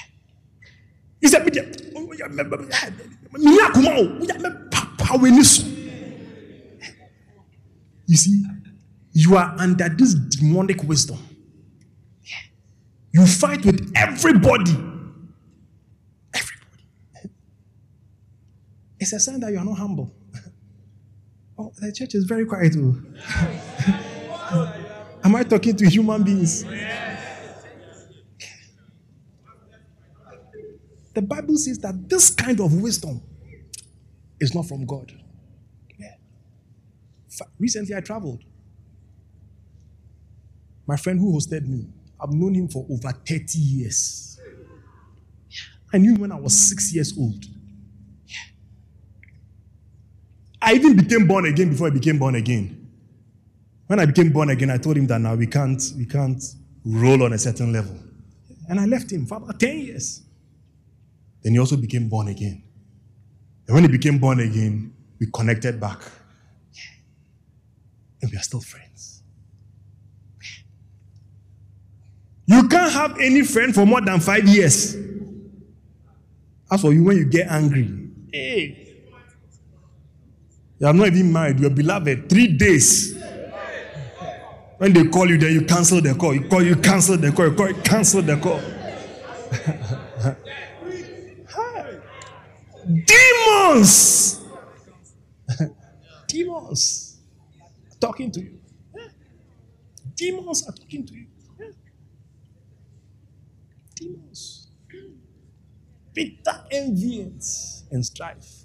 [1.22, 1.52] He said, "Me
[1.96, 5.44] oh, yeah, me- me- me- me akuma o, oh, me de- me pa- pa w'ani
[5.44, 5.66] so."
[8.08, 8.44] You see,
[9.14, 11.20] you are under this demonic wisdom.
[13.14, 14.72] You fight with everybody.
[16.34, 16.84] Everybody.
[19.00, 20.14] It's a sign that you are not humble.
[21.64, 22.76] Oh, the church is very quiet.
[22.78, 23.02] oh.
[25.24, 26.66] Am I talking to human beings?
[31.14, 33.22] The Bible says that this kind of wisdom
[34.42, 35.14] is not from God.
[37.58, 38.44] Recently, I traveled.
[40.86, 41.88] My friend who hosted me,
[42.20, 44.38] I've known him for over 30 years.
[45.94, 47.46] I knew him when I was six years old.
[50.64, 52.90] I even became born again before I became born again.
[53.88, 56.42] When I became born again, I told him that now we can't, we can't
[56.86, 58.00] roll on a certain level.
[58.70, 60.22] And I left him for about 10 years.
[61.44, 62.64] Then he also became born again.
[63.68, 66.00] And when he became born again, we connected back.
[68.22, 69.22] And we are still friends.
[72.46, 74.96] You can't have any friend for more than five years.
[76.72, 78.83] As for you, when you get angry, hey,
[80.84, 83.16] you are not even married, your beloved, three days.
[84.80, 86.34] When they call you, then you cancel the call.
[86.34, 87.48] You call, you cancel the call.
[87.48, 88.60] You call, you cancel the call.
[93.06, 94.42] Demons,
[96.28, 97.22] demons,
[97.90, 98.60] are talking to you.
[100.18, 101.28] Demons are talking to you.
[103.96, 104.68] Demons,
[106.14, 108.63] bitter envyings and strife.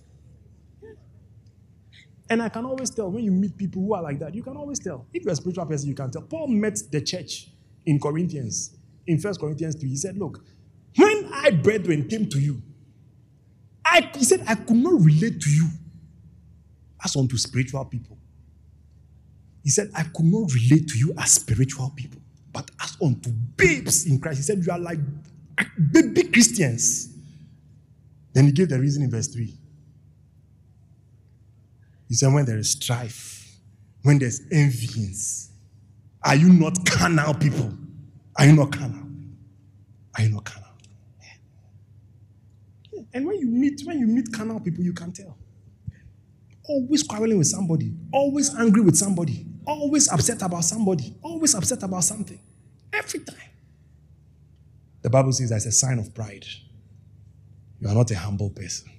[2.31, 4.57] And I can always tell when you meet people who are like that, you can
[4.57, 5.07] always tell.
[5.14, 6.22] If you're a spiritual person, you can tell.
[6.22, 7.49] Paul met the church
[7.87, 8.76] in Corinthians,
[9.07, 9.89] in First Corinthians 3.
[9.89, 10.45] He said, Look,
[10.97, 12.61] when I, brethren, came to you,
[13.85, 15.68] I, he said, I could not relate to you
[17.03, 18.18] as unto spiritual people.
[19.64, 22.20] He said, I could not relate to you as spiritual people,
[22.53, 24.39] but as unto babes in Christ.
[24.39, 24.99] He said, You are like
[25.93, 27.14] baby Christians.
[28.35, 29.55] Then he gave the reason in verse 3.
[32.09, 33.61] He said, when there is strife,
[34.03, 35.51] when there's envyings,
[36.25, 37.73] are you not carnal people?
[38.37, 39.07] Are you not carnal?
[40.17, 40.71] Are you not carnal?
[41.21, 43.03] Yeah.
[43.15, 45.37] And when you meet, when you meet carnal people, you can tell.
[46.65, 52.05] Always quarreling with somebody, always angry with somebody, always upset about somebody, always upset about
[52.05, 52.39] something.
[52.93, 53.37] Every time.
[55.03, 56.47] The Bible says that's a sign of pride.
[57.81, 58.91] You are not a humble person.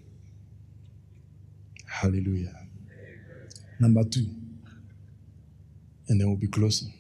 [1.85, 2.55] Hallelujah.
[3.79, 4.27] Number two.
[6.07, 6.93] And then we'll be closing.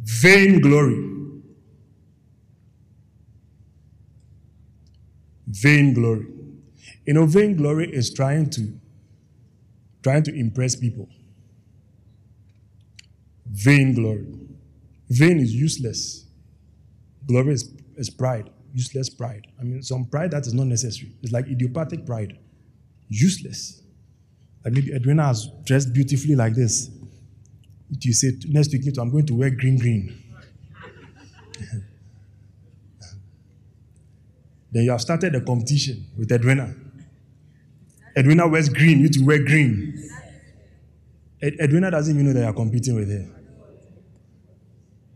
[0.00, 1.16] Vain glory.
[5.46, 6.26] Vain glory.
[7.06, 8.72] You know, vain glory is trying to
[10.02, 11.08] trying to impress people.
[13.46, 14.26] Vain glory.
[15.08, 16.26] Vain is useless.
[17.26, 18.50] Glory is, is pride.
[18.74, 19.46] Useless pride.
[19.58, 21.12] I mean, some pride that is not necessary.
[21.22, 22.38] It's like idiopathic pride.
[23.08, 23.82] Useless.
[24.66, 26.90] Like maybe Edwina has dressed beautifully like this.
[28.00, 30.20] You say, next week, I'm going to wear green, green.
[34.72, 36.74] then you have started a competition with Edwina.
[38.16, 40.10] Edwina wears green, you to wear green.
[41.40, 43.24] Ed- Edwina doesn't even know that you're competing with her.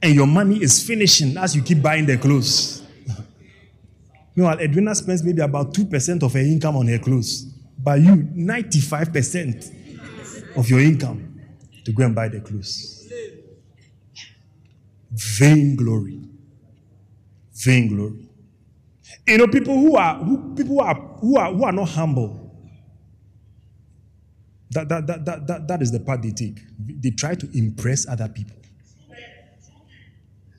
[0.01, 2.85] And your money is finishing as you keep buying the clothes.
[4.37, 7.50] Meanwhile, Edwina spends maybe about 2% of her income on her clothes.
[7.83, 11.41] But you, 95% of your income
[11.85, 13.09] to go and buy the clothes.
[15.13, 16.21] Vainglory.
[17.53, 18.29] Vainglory.
[19.27, 22.47] You know, people who are who people who are who are who are not humble.
[24.73, 26.61] That, that, that, that, that, that is the part they take.
[26.79, 28.57] They try to impress other people.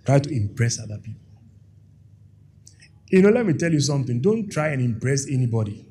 [0.05, 1.22] Try to impress other people.
[3.07, 4.22] You know, let me tell you something.
[4.22, 5.86] Don't try and impress anybody.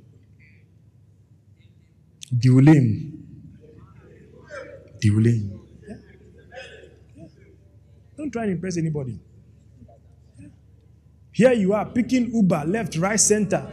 [5.89, 5.97] Yeah.
[7.17, 7.25] Yeah.
[8.17, 9.19] Don't try and impress anybody.
[10.39, 10.47] Yeah.
[11.33, 13.67] Here you are picking Uber left, right, center.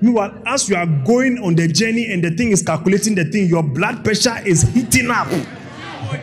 [0.00, 3.46] Meanwhile, as you are going on the journey and the thing is calculating the thing,
[3.48, 5.28] your blood pressure is heating up.
[5.30, 6.20] Oh,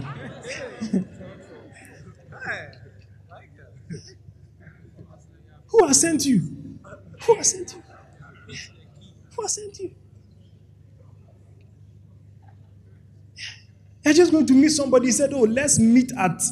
[5.68, 6.40] Who has sent you?
[7.26, 7.82] Who has sent you?
[9.36, 9.90] Who has sent you?
[14.04, 15.06] You're just going to meet somebody.
[15.06, 16.42] He said, Oh, let's meet at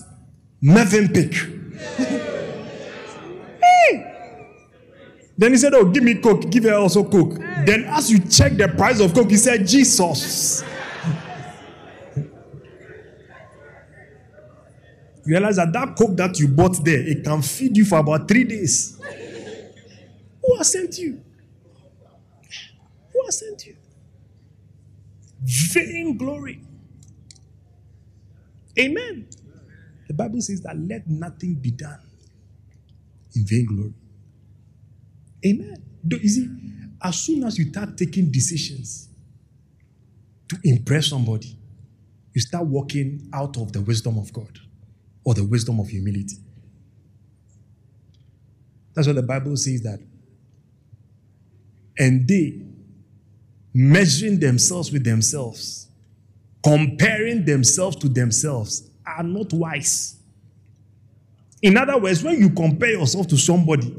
[0.62, 1.12] Mervyn
[3.62, 4.06] hey!
[5.36, 6.48] Then he said, Oh, give me Coke.
[6.50, 7.34] Give her also Coke.
[7.66, 10.64] Then, as you check the price of Coke, he said, Jesus.
[12.16, 12.30] you
[15.26, 18.44] realize that that Coke that you bought there, it can feed you for about three
[18.44, 18.98] days.
[20.44, 21.20] Who has sent you?
[23.12, 23.76] Who has sent you?
[25.44, 26.62] Vain glory.
[28.78, 29.28] Amen.
[30.08, 32.00] The Bible says that let nothing be done
[33.34, 33.94] in vain glory.
[35.44, 35.82] Amen.
[36.08, 36.48] You see,
[37.02, 39.08] as soon as you start taking decisions
[40.48, 41.56] to impress somebody,
[42.34, 44.58] you start walking out of the wisdom of God
[45.24, 46.36] or the wisdom of humility.
[48.94, 50.00] That's what the Bible says that.
[51.98, 52.62] And they,
[53.74, 55.88] measuring themselves with themselves,
[56.62, 60.16] comparing themselves to themselves, are not wise.
[61.60, 63.94] In other words, when you compare yourself to somebody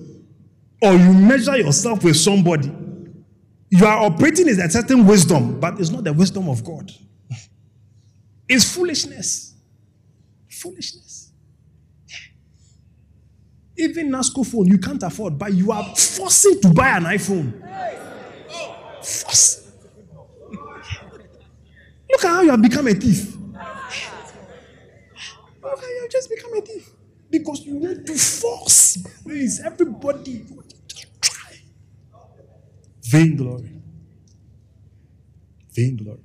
[0.82, 2.72] or you measure yourself with somebody,
[3.70, 6.92] you are operating in a certain wisdom, but it's not the wisdom of God.
[8.48, 9.54] It's foolishness.
[10.50, 11.32] Foolishness.
[13.78, 17.54] Even NASCO phone you can't afford, but you are forcing to buy an iPhone.
[18.98, 19.63] Force.
[22.24, 23.36] How you have become a thief.
[25.66, 26.90] At you just become a thief.
[27.30, 28.98] Because you want to force.
[29.24, 30.46] Please, everybody.
[30.88, 31.58] To try.
[33.04, 33.82] Vainglory.
[35.76, 36.24] Vainglory.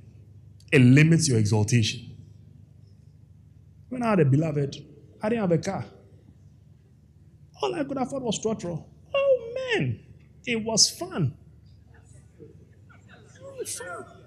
[0.71, 2.17] It limits your exaltation.
[3.89, 4.77] When I had a beloved,
[5.23, 5.85] I didn't have a car.
[7.63, 8.85] All I could afford was trotro.
[9.15, 10.01] Oh man,
[10.47, 11.37] it was fun.
[12.39, 14.18] It was fun.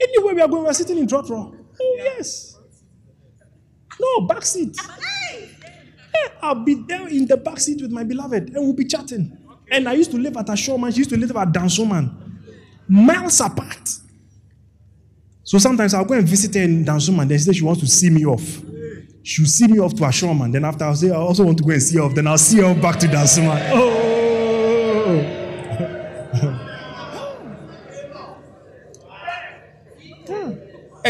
[0.00, 1.54] Anywhere we are going, we are sitting in trotro.
[1.80, 2.56] Oh yes.
[4.00, 4.76] No, back seat.
[6.42, 9.36] I'll be there in the back seat with my beloved and we'll be chatting.
[9.70, 12.12] And I used to live at Ashorman, she used to live at Dansoman.
[12.88, 13.88] Miles apart.
[15.44, 17.28] So sometimes I'll go and visit her in Dansoman.
[17.28, 18.62] Then she says she wants to see me off.
[19.22, 20.52] She'll see me off to Ashorman.
[20.52, 22.14] Then after I'll say, I also want to go and see her off.
[22.14, 23.70] Then I'll see her back to Dansoman.
[23.72, 23.99] Oh!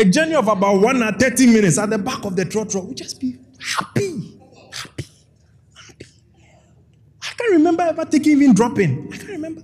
[0.01, 2.95] A journey of about one or 30 minutes at the back of the trotro, we'll
[2.95, 4.39] just be happy.
[4.73, 5.05] Happy.
[5.75, 6.07] Happy.
[7.23, 9.11] I can't remember ever taking even dropping.
[9.13, 9.63] I can't remember.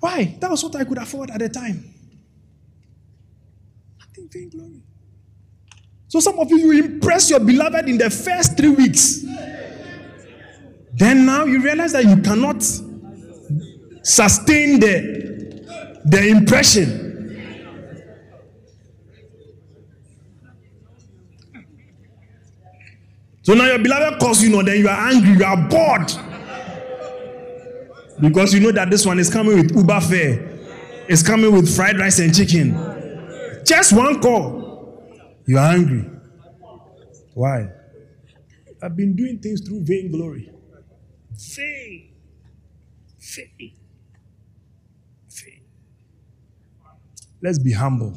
[0.00, 0.36] Why?
[0.40, 1.94] That was what I could afford at the time.
[3.98, 4.82] Nothing vain glory.
[6.08, 9.24] So some of you, you impress your beloved in the first three weeks.
[10.92, 12.62] Then now you realize that you cannot
[14.04, 17.04] sustain the, the impression.
[23.42, 26.10] So now your beloved calls you, know, then you are angry, you are bored.
[28.20, 30.48] Because you know that this one is coming with Uber fare,
[31.08, 32.72] it's coming with fried rice and chicken.
[33.66, 35.04] Just one call,
[35.46, 36.10] you are angry.
[37.34, 37.68] Why?
[38.82, 40.50] I've been doing things through vain glory.
[41.32, 42.12] Vain.
[43.18, 43.50] Vain.
[43.58, 43.73] Vain.
[47.44, 48.16] Let's be humble.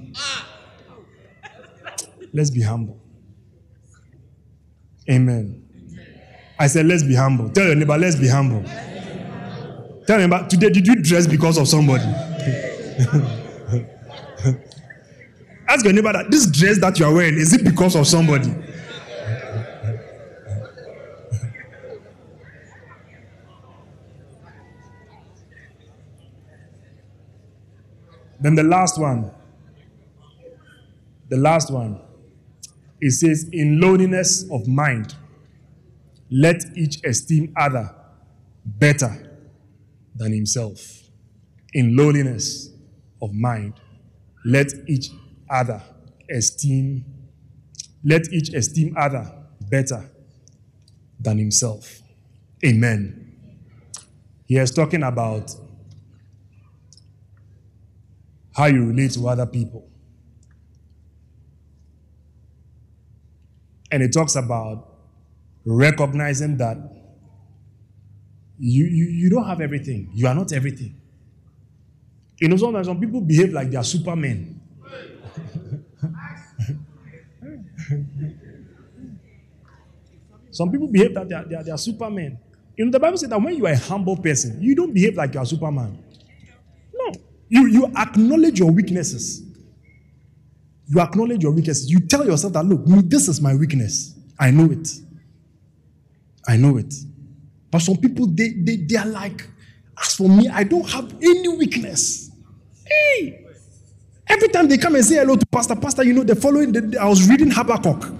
[2.32, 2.98] Let's be humble.
[5.10, 5.66] Amen.
[6.58, 7.50] I said, let's be humble.
[7.50, 8.64] Tell your neighbor, let's be humble.
[10.08, 12.06] Tell your neighbor, today, did you dress because of somebody?
[15.68, 18.56] Ask your neighbor that this dress that you are wearing, is it because of somebody?
[28.48, 29.30] Then the last one
[31.28, 32.00] The last one.
[33.02, 35.16] It says, In loneliness of mind,
[36.32, 37.94] let each esteem other
[38.64, 39.38] better
[40.16, 40.80] than himself.
[41.74, 42.70] In loneliness
[43.22, 43.74] of mind,
[44.46, 45.10] let each
[45.50, 45.84] other
[46.34, 47.04] esteem,
[48.06, 49.30] let each esteem other
[49.70, 50.10] better
[51.20, 52.02] than himself.
[52.66, 53.34] Amen.
[54.46, 55.54] He is talking about
[58.58, 59.88] how you relate to other people.
[63.92, 64.90] And it talks about
[65.64, 66.78] recognizing that
[68.58, 70.10] you, you, you don't have everything.
[70.14, 71.00] You are not everything.
[72.40, 74.60] You know, sometimes some people behave like they are supermen.
[80.52, 82.40] some people behave that they are, they, are, they are supermen.
[82.76, 85.16] You know, the Bible says that when you are a humble person, you don't behave
[85.16, 85.98] like you are Superman.
[87.50, 89.44] You, you acknowledge your weaknesses.
[90.88, 91.90] You acknowledge your weaknesses.
[91.90, 94.16] You tell yourself that, look, this is my weakness.
[94.40, 94.90] I know it.
[96.48, 96.94] I know it.
[97.70, 99.48] But some people, they, they, they are like,
[100.02, 102.32] as for me, I don't have any weakness.
[102.86, 103.46] Hey!
[104.28, 106.98] Every time they come and say hello to Pastor, Pastor, you know, the following, the,
[107.00, 108.14] I was reading Habakkuk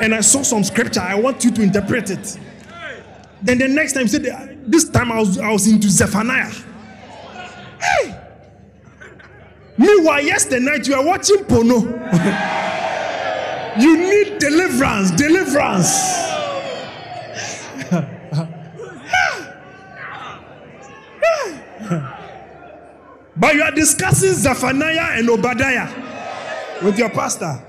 [0.00, 1.00] and I saw some scripture.
[1.00, 2.38] I want you to interpret it.
[3.42, 4.24] Then the next time, said,
[4.66, 6.52] this time I was, I was into Zephaniah.
[7.80, 8.21] Hey!
[9.82, 11.82] Meanwhile, yesterday night you are watching Pono.
[13.80, 16.22] you need deliverance, deliverance.
[23.36, 25.88] but you are discussing Zephaniah and Obadiah
[26.84, 27.60] with your pastor.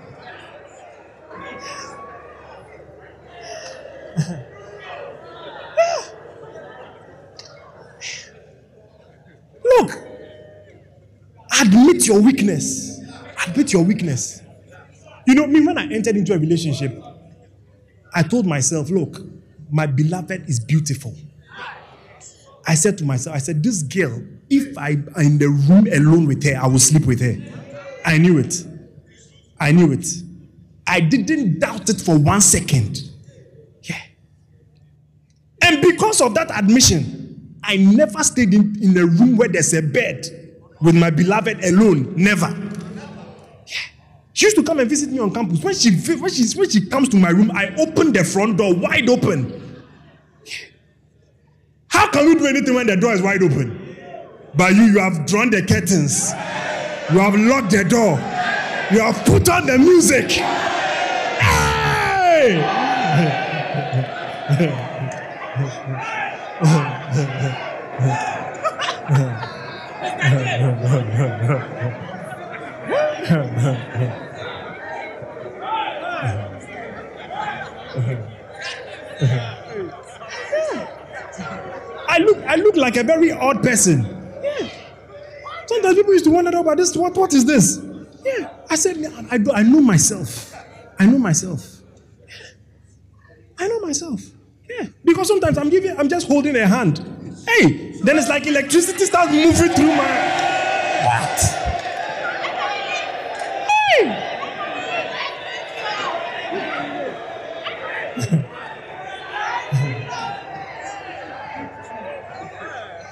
[9.66, 10.13] Look,
[11.62, 13.00] admit your weakness.
[13.48, 14.42] Admit your weakness.
[15.26, 17.02] You know, me, when I entered into a relationship,
[18.14, 19.22] I told myself, look,
[19.72, 21.16] my beloved is beautiful.
[22.66, 26.28] I said to myself, I said, this girl, if I am in the room alone
[26.28, 27.38] with her, I will sleep with her.
[28.06, 28.56] I knew it.
[29.60, 30.06] I knew it.
[30.88, 33.00] I didn't doubt it for one second.
[33.84, 34.02] Yeah.
[35.62, 39.82] And because of that admission, I never stayed in, in a room where there's a
[39.82, 40.43] bed
[40.84, 42.14] with my beloved alone.
[42.16, 42.56] Never.
[44.34, 45.64] She used to come and visit me on campus.
[45.64, 48.76] When she, when she, when she comes to my room, I open the front door
[48.76, 49.62] wide open.
[51.88, 53.80] How can we do anything when the door is wide open?
[54.56, 56.32] But you, you have drawn the curtains.
[57.12, 58.20] You have locked the door.
[58.92, 60.32] You have put on the music.
[61.40, 62.60] Hey!
[82.08, 84.04] I look, I look like a very odd person.
[84.42, 84.70] Yeah.
[85.66, 86.96] Sometimes people used to wonder oh, about this.
[86.96, 87.82] What, what is this?
[88.24, 88.50] Yeah.
[88.70, 88.98] I said,
[89.32, 90.54] I, do, I know myself.
[91.00, 91.82] I know myself.
[93.58, 94.22] I know myself.
[94.70, 94.88] Yeah.
[95.04, 97.00] Because sometimes I'm giving, I'm just holding a hand.
[97.48, 100.53] Hey, then it's like electricity starts moving through my.
[101.04, 101.40] What?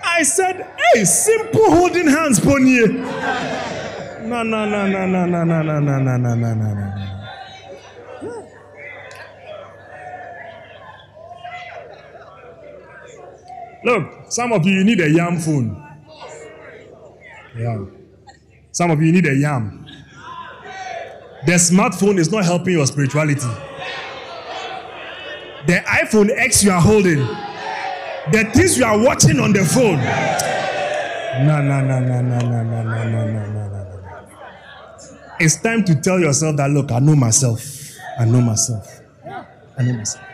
[0.03, 2.87] I said, hey, simple holding hands, Ponye.
[4.25, 6.91] No, no, no, no, no, no, no, no, no, no, no, no, no, no.
[13.83, 15.80] Look, some of you, you need a yam phone.
[17.57, 17.85] Yeah.
[18.71, 19.85] Some of you need a yam.
[21.45, 23.47] The smartphone is not helping your spirituality.
[25.67, 27.19] The iPhone X you are holding,
[28.31, 29.97] the things you are watching on the phone.
[31.45, 33.71] No, no, no, no, no, no, no, no, no, no, no, no.
[35.39, 37.63] It's time to tell yourself that look, I know myself.
[38.19, 39.01] I know myself.
[39.25, 40.25] I know myself.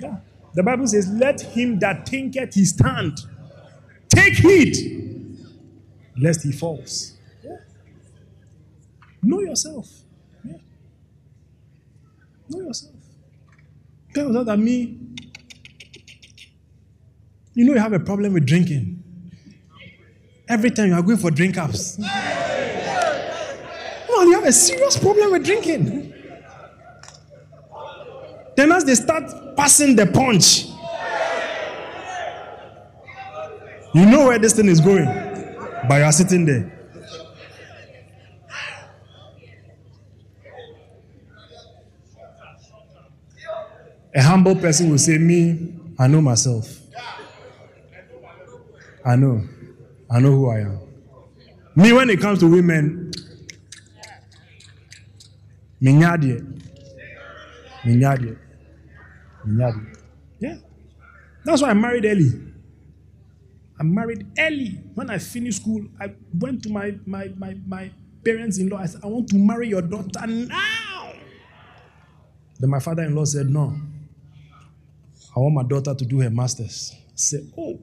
[0.00, 0.16] Yeah.
[0.54, 3.20] The Bible says, Let him that thinketh he stand
[4.10, 4.76] take heed
[6.20, 7.16] lest he falls.
[7.42, 7.56] Yeah.
[9.22, 9.88] Know yourself.
[10.44, 10.58] Yeah.
[12.48, 12.94] Know yourself.
[14.14, 14.98] Tell yourself that me,
[17.54, 19.02] you know you have a problem with drinking.
[20.48, 21.98] Every time you are going for drink ups.
[21.98, 22.06] No,
[24.22, 26.12] you have a serious problem with drinking.
[28.56, 30.69] Then as they start passing the punch,
[33.92, 35.06] You know where this thing is going,
[35.88, 36.76] but you are sitting there.
[44.14, 46.80] A humble person will say, Me, I know myself.
[49.04, 49.42] I know.
[50.10, 50.80] I know who I am.
[51.76, 53.10] Me, when it comes to women,
[55.80, 56.60] Minyadie.
[57.82, 58.36] Minyadie.
[59.46, 59.96] Minyadie.
[60.38, 60.56] Yeah.
[61.44, 62.49] That's why I married early.
[63.80, 64.78] I married early.
[64.94, 67.90] When I finished school, I went to my, my, my, my
[68.22, 68.76] parents in law.
[68.76, 71.14] I said, I want to marry your daughter now.
[72.58, 73.74] Then my father in law said, No.
[75.34, 76.92] I want my daughter to do her master's.
[76.94, 77.80] I said, Oh,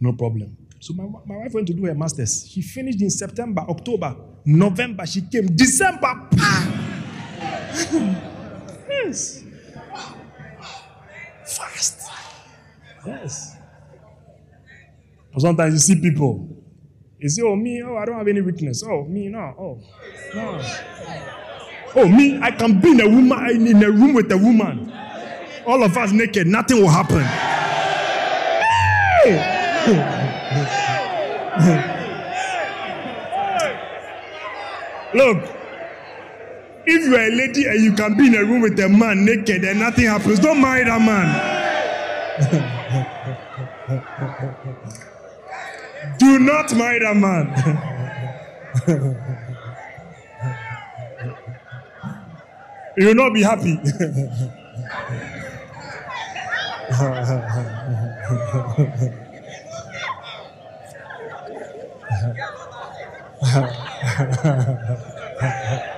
[0.00, 0.56] no problem.
[0.80, 2.48] So my, my wife went to do her master's.
[2.48, 5.06] She finished in September, October, November.
[5.06, 6.28] She came December.
[8.88, 9.44] yes.
[11.46, 12.10] Fast.
[13.06, 13.55] Yes.
[15.36, 16.48] Or sometimes you see people.
[17.18, 18.82] You say, Oh, me, oh, I don't have any weakness.
[18.82, 19.38] Oh, me, no.
[19.58, 19.80] Oh,
[20.34, 20.62] no.
[21.94, 24.90] Oh, me, I can be in a woman in a room with a woman.
[25.66, 27.24] All of us naked, nothing will happen.
[35.14, 35.38] Look,
[36.86, 39.24] if you are a lady and you can be in a room with a man
[39.24, 41.52] naked and nothing happens, don't marry that man.
[46.26, 47.46] Do not marry that man.
[52.98, 53.78] you will not be happy.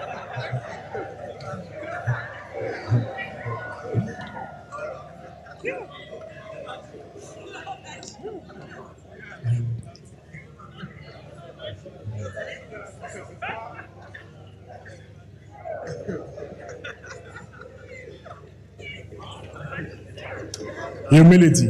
[21.11, 21.67] Humility.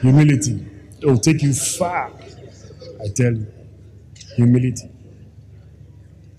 [0.00, 0.66] Humility.
[1.00, 2.10] It will take you far.
[3.02, 3.46] I tell you.
[4.36, 4.90] Humility.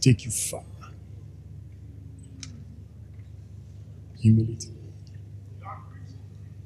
[0.01, 0.63] Take you far.
[4.19, 4.73] Humility.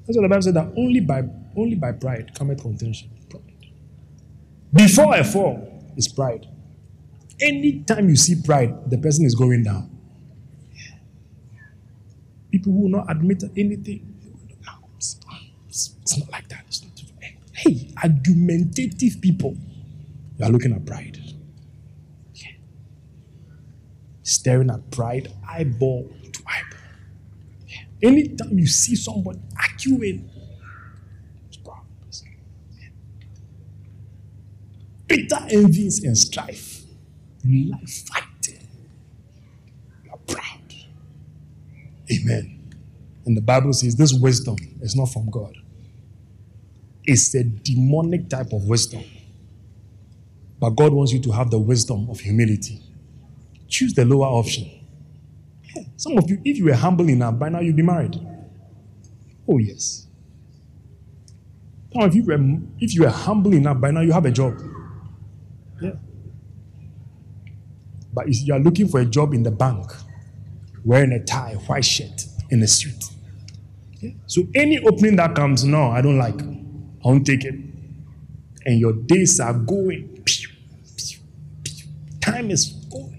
[0.05, 1.23] That's what the Bible said that only by
[1.55, 3.09] only by pride cometh contention.
[3.29, 3.43] Pride.
[4.73, 6.47] Before a fall is pride.
[7.41, 9.89] Anytime you see pride, the person is going down.
[12.51, 14.10] People who will not admit anything.
[16.11, 16.65] It's, not like that.
[16.67, 16.91] It's not,
[17.53, 19.55] hey, argumentative people.
[20.37, 21.19] You are looking at pride.
[22.35, 22.51] Yeah.
[24.23, 26.79] Staring at pride, eyeball to eyeball.
[27.67, 28.09] Yeah.
[28.09, 30.29] Anytime you see somebody arguing.
[35.07, 36.83] Bitter envies and strife.
[37.43, 38.67] You like fighting.
[40.05, 40.73] You are proud.
[42.11, 42.73] Amen.
[43.25, 45.55] And the Bible says this wisdom is not from God.
[47.03, 49.03] It's a demonic type of wisdom.
[50.59, 52.81] But God wants you to have the wisdom of humility.
[53.67, 54.69] Choose the lower option.
[55.97, 58.19] Some of you, if you were humble enough, by now you'd be married.
[59.47, 60.07] Oh, yes.
[61.93, 62.39] Now, if you were
[62.79, 64.59] if you were humble enough, by now you have a job.
[65.81, 65.93] Yeah.
[68.13, 69.91] But if you are looking for a job in the bank,
[70.85, 73.03] wearing a tie, white shirt, in a suit.
[73.99, 74.11] Yeah.
[74.27, 76.39] So any opening that comes, no, I don't like.
[77.03, 77.55] I won't take it.
[78.65, 80.21] And your days are going.
[80.23, 80.49] Pew,
[80.97, 81.19] pew,
[81.63, 81.87] pew.
[82.19, 83.17] Time is going.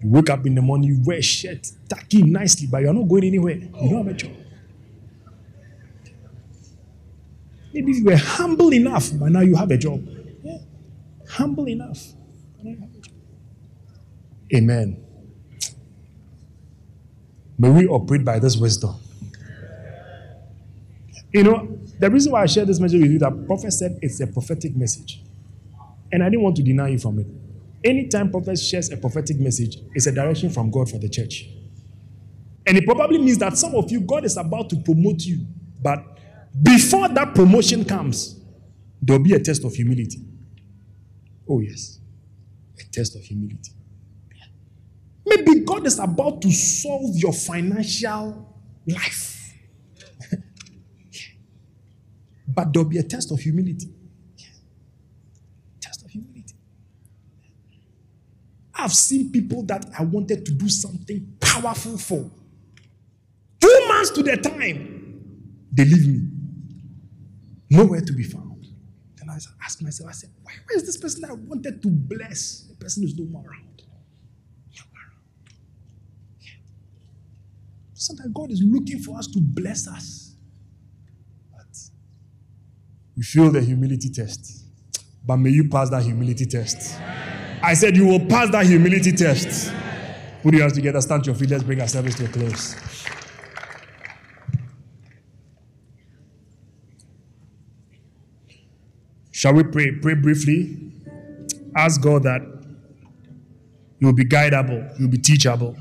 [0.00, 2.92] You wake up in the morning, you wear a shirt, tuck in nicely, but you're
[2.92, 3.54] not going anywhere.
[3.54, 4.32] You don't have a job.
[7.72, 10.06] Maybe if you were humble enough, by now you have a job.
[10.42, 10.58] Yeah.
[11.28, 12.04] Humble enough.
[14.54, 15.02] Amen.
[17.58, 18.96] May we operate by this wisdom.
[21.32, 24.20] You know, the reason why I share this message with you that prophet said it's
[24.20, 25.22] a prophetic message.
[26.10, 27.26] And I didn't want to deny you from it.
[27.84, 31.48] Anytime prophet shares a prophetic message, it's a direction from God for the church.
[32.66, 35.46] And it probably means that some of you, God is about to promote you.
[35.82, 36.18] But
[36.62, 38.38] before that promotion comes,
[39.00, 40.24] there'll be a test of humility.
[41.48, 41.98] Oh, yes.
[42.78, 43.72] A test of humility.
[45.24, 48.54] Maybe God is about to solve your financial
[48.86, 49.31] life.
[52.54, 53.88] But there'll be a test of humility.
[55.80, 56.54] Test of humility.
[58.74, 62.30] I've seen people that I wanted to do something powerful for.
[63.60, 66.28] Two months to the time, they leave me.
[67.70, 68.66] Nowhere to be found.
[69.16, 72.66] Then I ask myself, I said, why, is this person I wanted to bless?
[72.68, 73.72] The person is no more around.
[78.02, 80.21] Sometimes God is looking for us to bless us.
[83.16, 84.64] We fail the humility test.
[85.24, 86.98] But may you pass that humility test.
[87.62, 89.72] I said you will pass that humility test.
[90.42, 91.50] Put your hands together, stand to your feet.
[91.50, 92.74] Let's bring our service to a close.
[99.30, 99.92] Shall we pray?
[99.92, 100.92] Pray briefly.
[101.76, 102.42] Ask God that
[103.98, 105.76] you will be guidable, you will be teachable.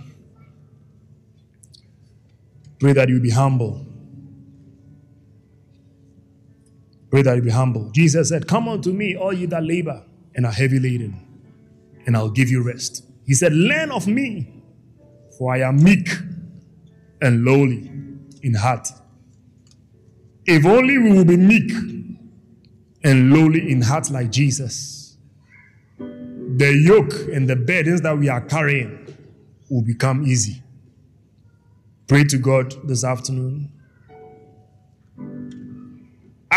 [2.79, 3.85] Pray that you will be humble.
[7.11, 7.91] Pray that you be humble.
[7.91, 10.03] Jesus said, Come unto me, all ye that labor
[10.33, 11.27] and are heavy laden,
[12.05, 13.03] and I'll give you rest.
[13.25, 14.63] He said, Learn of me,
[15.37, 16.09] for I am meek
[17.21, 17.91] and lowly
[18.41, 18.87] in heart.
[20.45, 21.71] If only we will be meek
[23.03, 25.17] and lowly in heart like Jesus,
[25.97, 29.15] the yoke and the burdens that we are carrying
[29.69, 30.63] will become easy.
[32.07, 33.71] Pray to God this afternoon.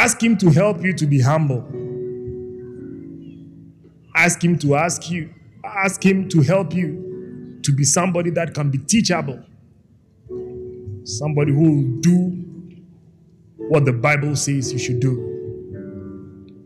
[0.04, 1.64] Ask Him to help you to be humble.
[4.14, 5.32] Ask Him to ask you,
[5.64, 9.42] ask Him to help you to be somebody that can be teachable.
[11.04, 12.18] Somebody who will do
[13.56, 15.14] what the Bible says you should do.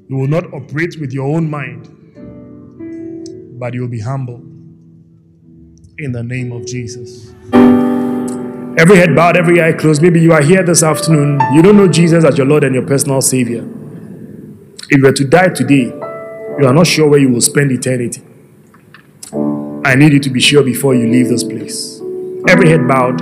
[0.08, 1.86] You will not operate with your own mind,
[3.56, 4.42] but you'll be humble.
[5.98, 7.32] In the name of Jesus.
[8.76, 10.02] Every head bowed, every eye closed.
[10.02, 11.40] Maybe you are here this afternoon.
[11.54, 13.66] You don't know Jesus as your Lord and your personal Savior.
[14.90, 15.86] If you were to die today,
[16.58, 18.22] you are not sure where you will spend eternity.
[19.84, 22.00] I need you to be sure before you leave this place.
[22.48, 23.20] Every head bowed,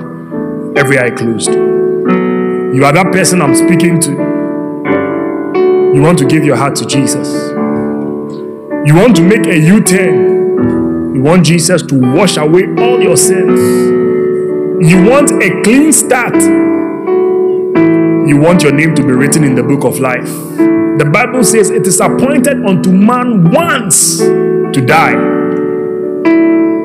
[0.78, 1.51] every eye closed.
[1.51, 4.11] You are that person I'm speaking to.
[5.94, 7.28] You want to give your heart to Jesus.
[8.86, 11.14] You want to make a U turn.
[11.14, 14.06] You want Jesus to wash away all your sins.
[14.79, 16.35] You want a clean start.
[16.35, 20.29] You want your name to be written in the book of life.
[20.99, 25.14] The Bible says it is appointed unto man once to die,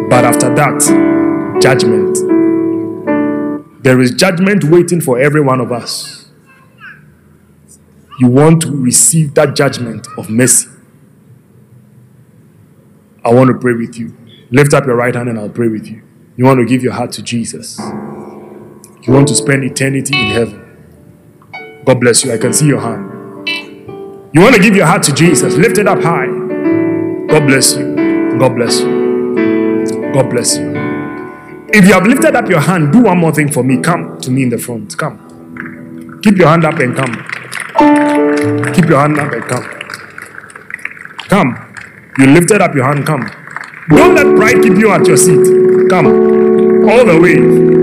[0.09, 2.15] but after that, judgment.
[3.83, 6.29] There is judgment waiting for every one of us.
[8.19, 10.69] You want to receive that judgment of mercy.
[13.25, 14.15] I want to pray with you.
[14.49, 16.03] Lift up your right hand and I'll pray with you.
[16.37, 17.77] You want to give your heart to Jesus.
[17.79, 21.83] You want to spend eternity in heaven.
[21.85, 22.31] God bless you.
[22.31, 23.49] I can see your hand.
[24.33, 25.55] You want to give your heart to Jesus.
[25.55, 26.27] Lift it up high.
[27.27, 28.37] God bless you.
[28.39, 30.11] God bless you.
[30.13, 30.71] God bless you.
[31.73, 33.81] If you have lifted up your hand, do one more thing for me.
[33.81, 34.97] Come to me in the front.
[34.97, 36.19] Come.
[36.23, 37.13] Keep your hand up and come.
[38.73, 39.63] Keep your hand up and come.
[41.27, 41.75] Come.
[42.19, 43.05] You lifted up your hand.
[43.05, 43.40] Come.
[43.89, 45.43] Don't let pride keep you at your seat.
[45.89, 46.07] Come.
[46.07, 46.89] On.
[46.89, 47.80] All the way.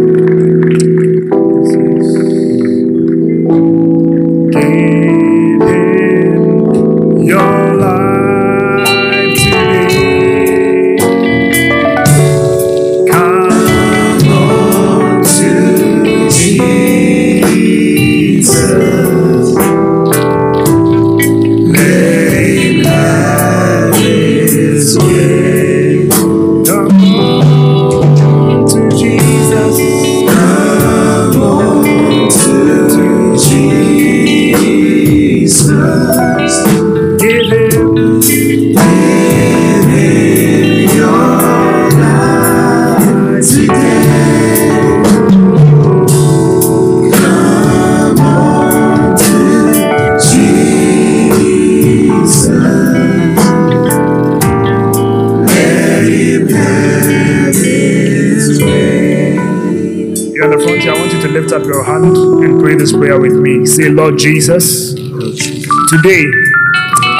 [63.79, 66.25] Say, Lord Jesus, today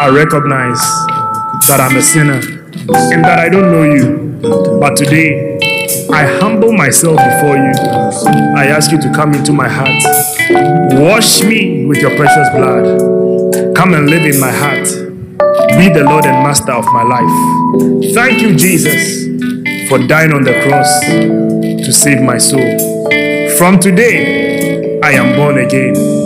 [0.01, 0.81] I recognize
[1.69, 2.41] that I'm a sinner
[3.15, 4.81] and that I don't know you.
[4.81, 5.57] But today
[6.11, 7.73] I humble myself before you.
[8.57, 10.03] I ask you to come into my heart.
[10.99, 13.77] Wash me with your precious blood.
[13.77, 14.89] Come and live in my heart.
[15.79, 18.15] Be the Lord and Master of my life.
[18.15, 19.27] Thank you, Jesus,
[19.89, 20.91] for dying on the cross
[21.87, 22.67] to save my soul.
[23.59, 26.18] From today, I am born again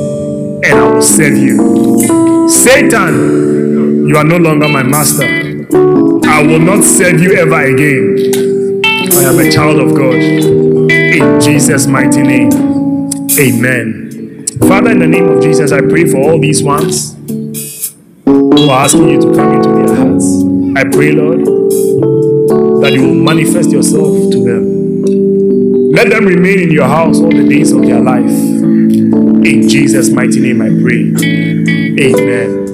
[0.65, 2.49] and I will serve you.
[2.49, 5.25] Satan, you are no longer my master.
[5.25, 8.81] I will not serve you ever again.
[8.85, 10.15] I am a child of God.
[10.15, 12.53] In Jesus' mighty name,
[13.39, 14.47] amen.
[14.61, 17.17] Father, in the name of Jesus, I pray for all these ones
[18.25, 20.25] who are asking you to come into their hearts.
[20.77, 21.41] I pray, Lord,
[22.83, 25.93] that you will manifest yourself to them.
[25.93, 28.31] Let them remain in your house all the days of their life.
[29.45, 31.13] In Jesus' mighty name I pray.
[32.01, 32.65] Amen.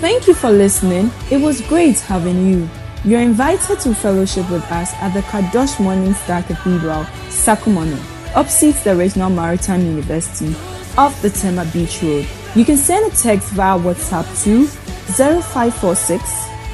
[0.00, 1.10] Thank you for listening.
[1.30, 2.68] It was great having you.
[3.02, 7.96] You're invited to fellowship with us at the Kadosh Morning Star Cathedral, Sakumono,
[8.36, 10.54] opposite the Regional Maritime University,
[10.98, 12.26] off the Tema Beach Road.
[12.54, 16.22] You can send a text via WhatsApp to 0546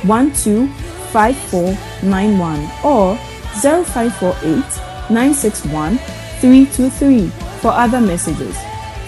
[0.02, 3.16] 125491 or
[3.62, 4.64] 0548
[5.10, 5.98] 961
[6.40, 7.28] 323
[7.60, 8.56] for other messages.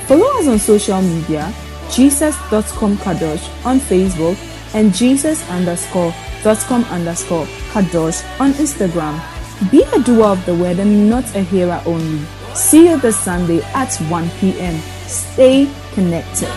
[0.06, 1.52] Follow us on social media
[1.90, 4.36] jesus.com kadosh on Facebook
[4.74, 9.20] and jesus underscore dot com underscore kadosh on Instagram.
[9.70, 12.24] Be a doer of the word and not a hearer only.
[12.54, 14.80] See you this Sunday at 1 p.m.
[15.06, 16.48] Stay connected.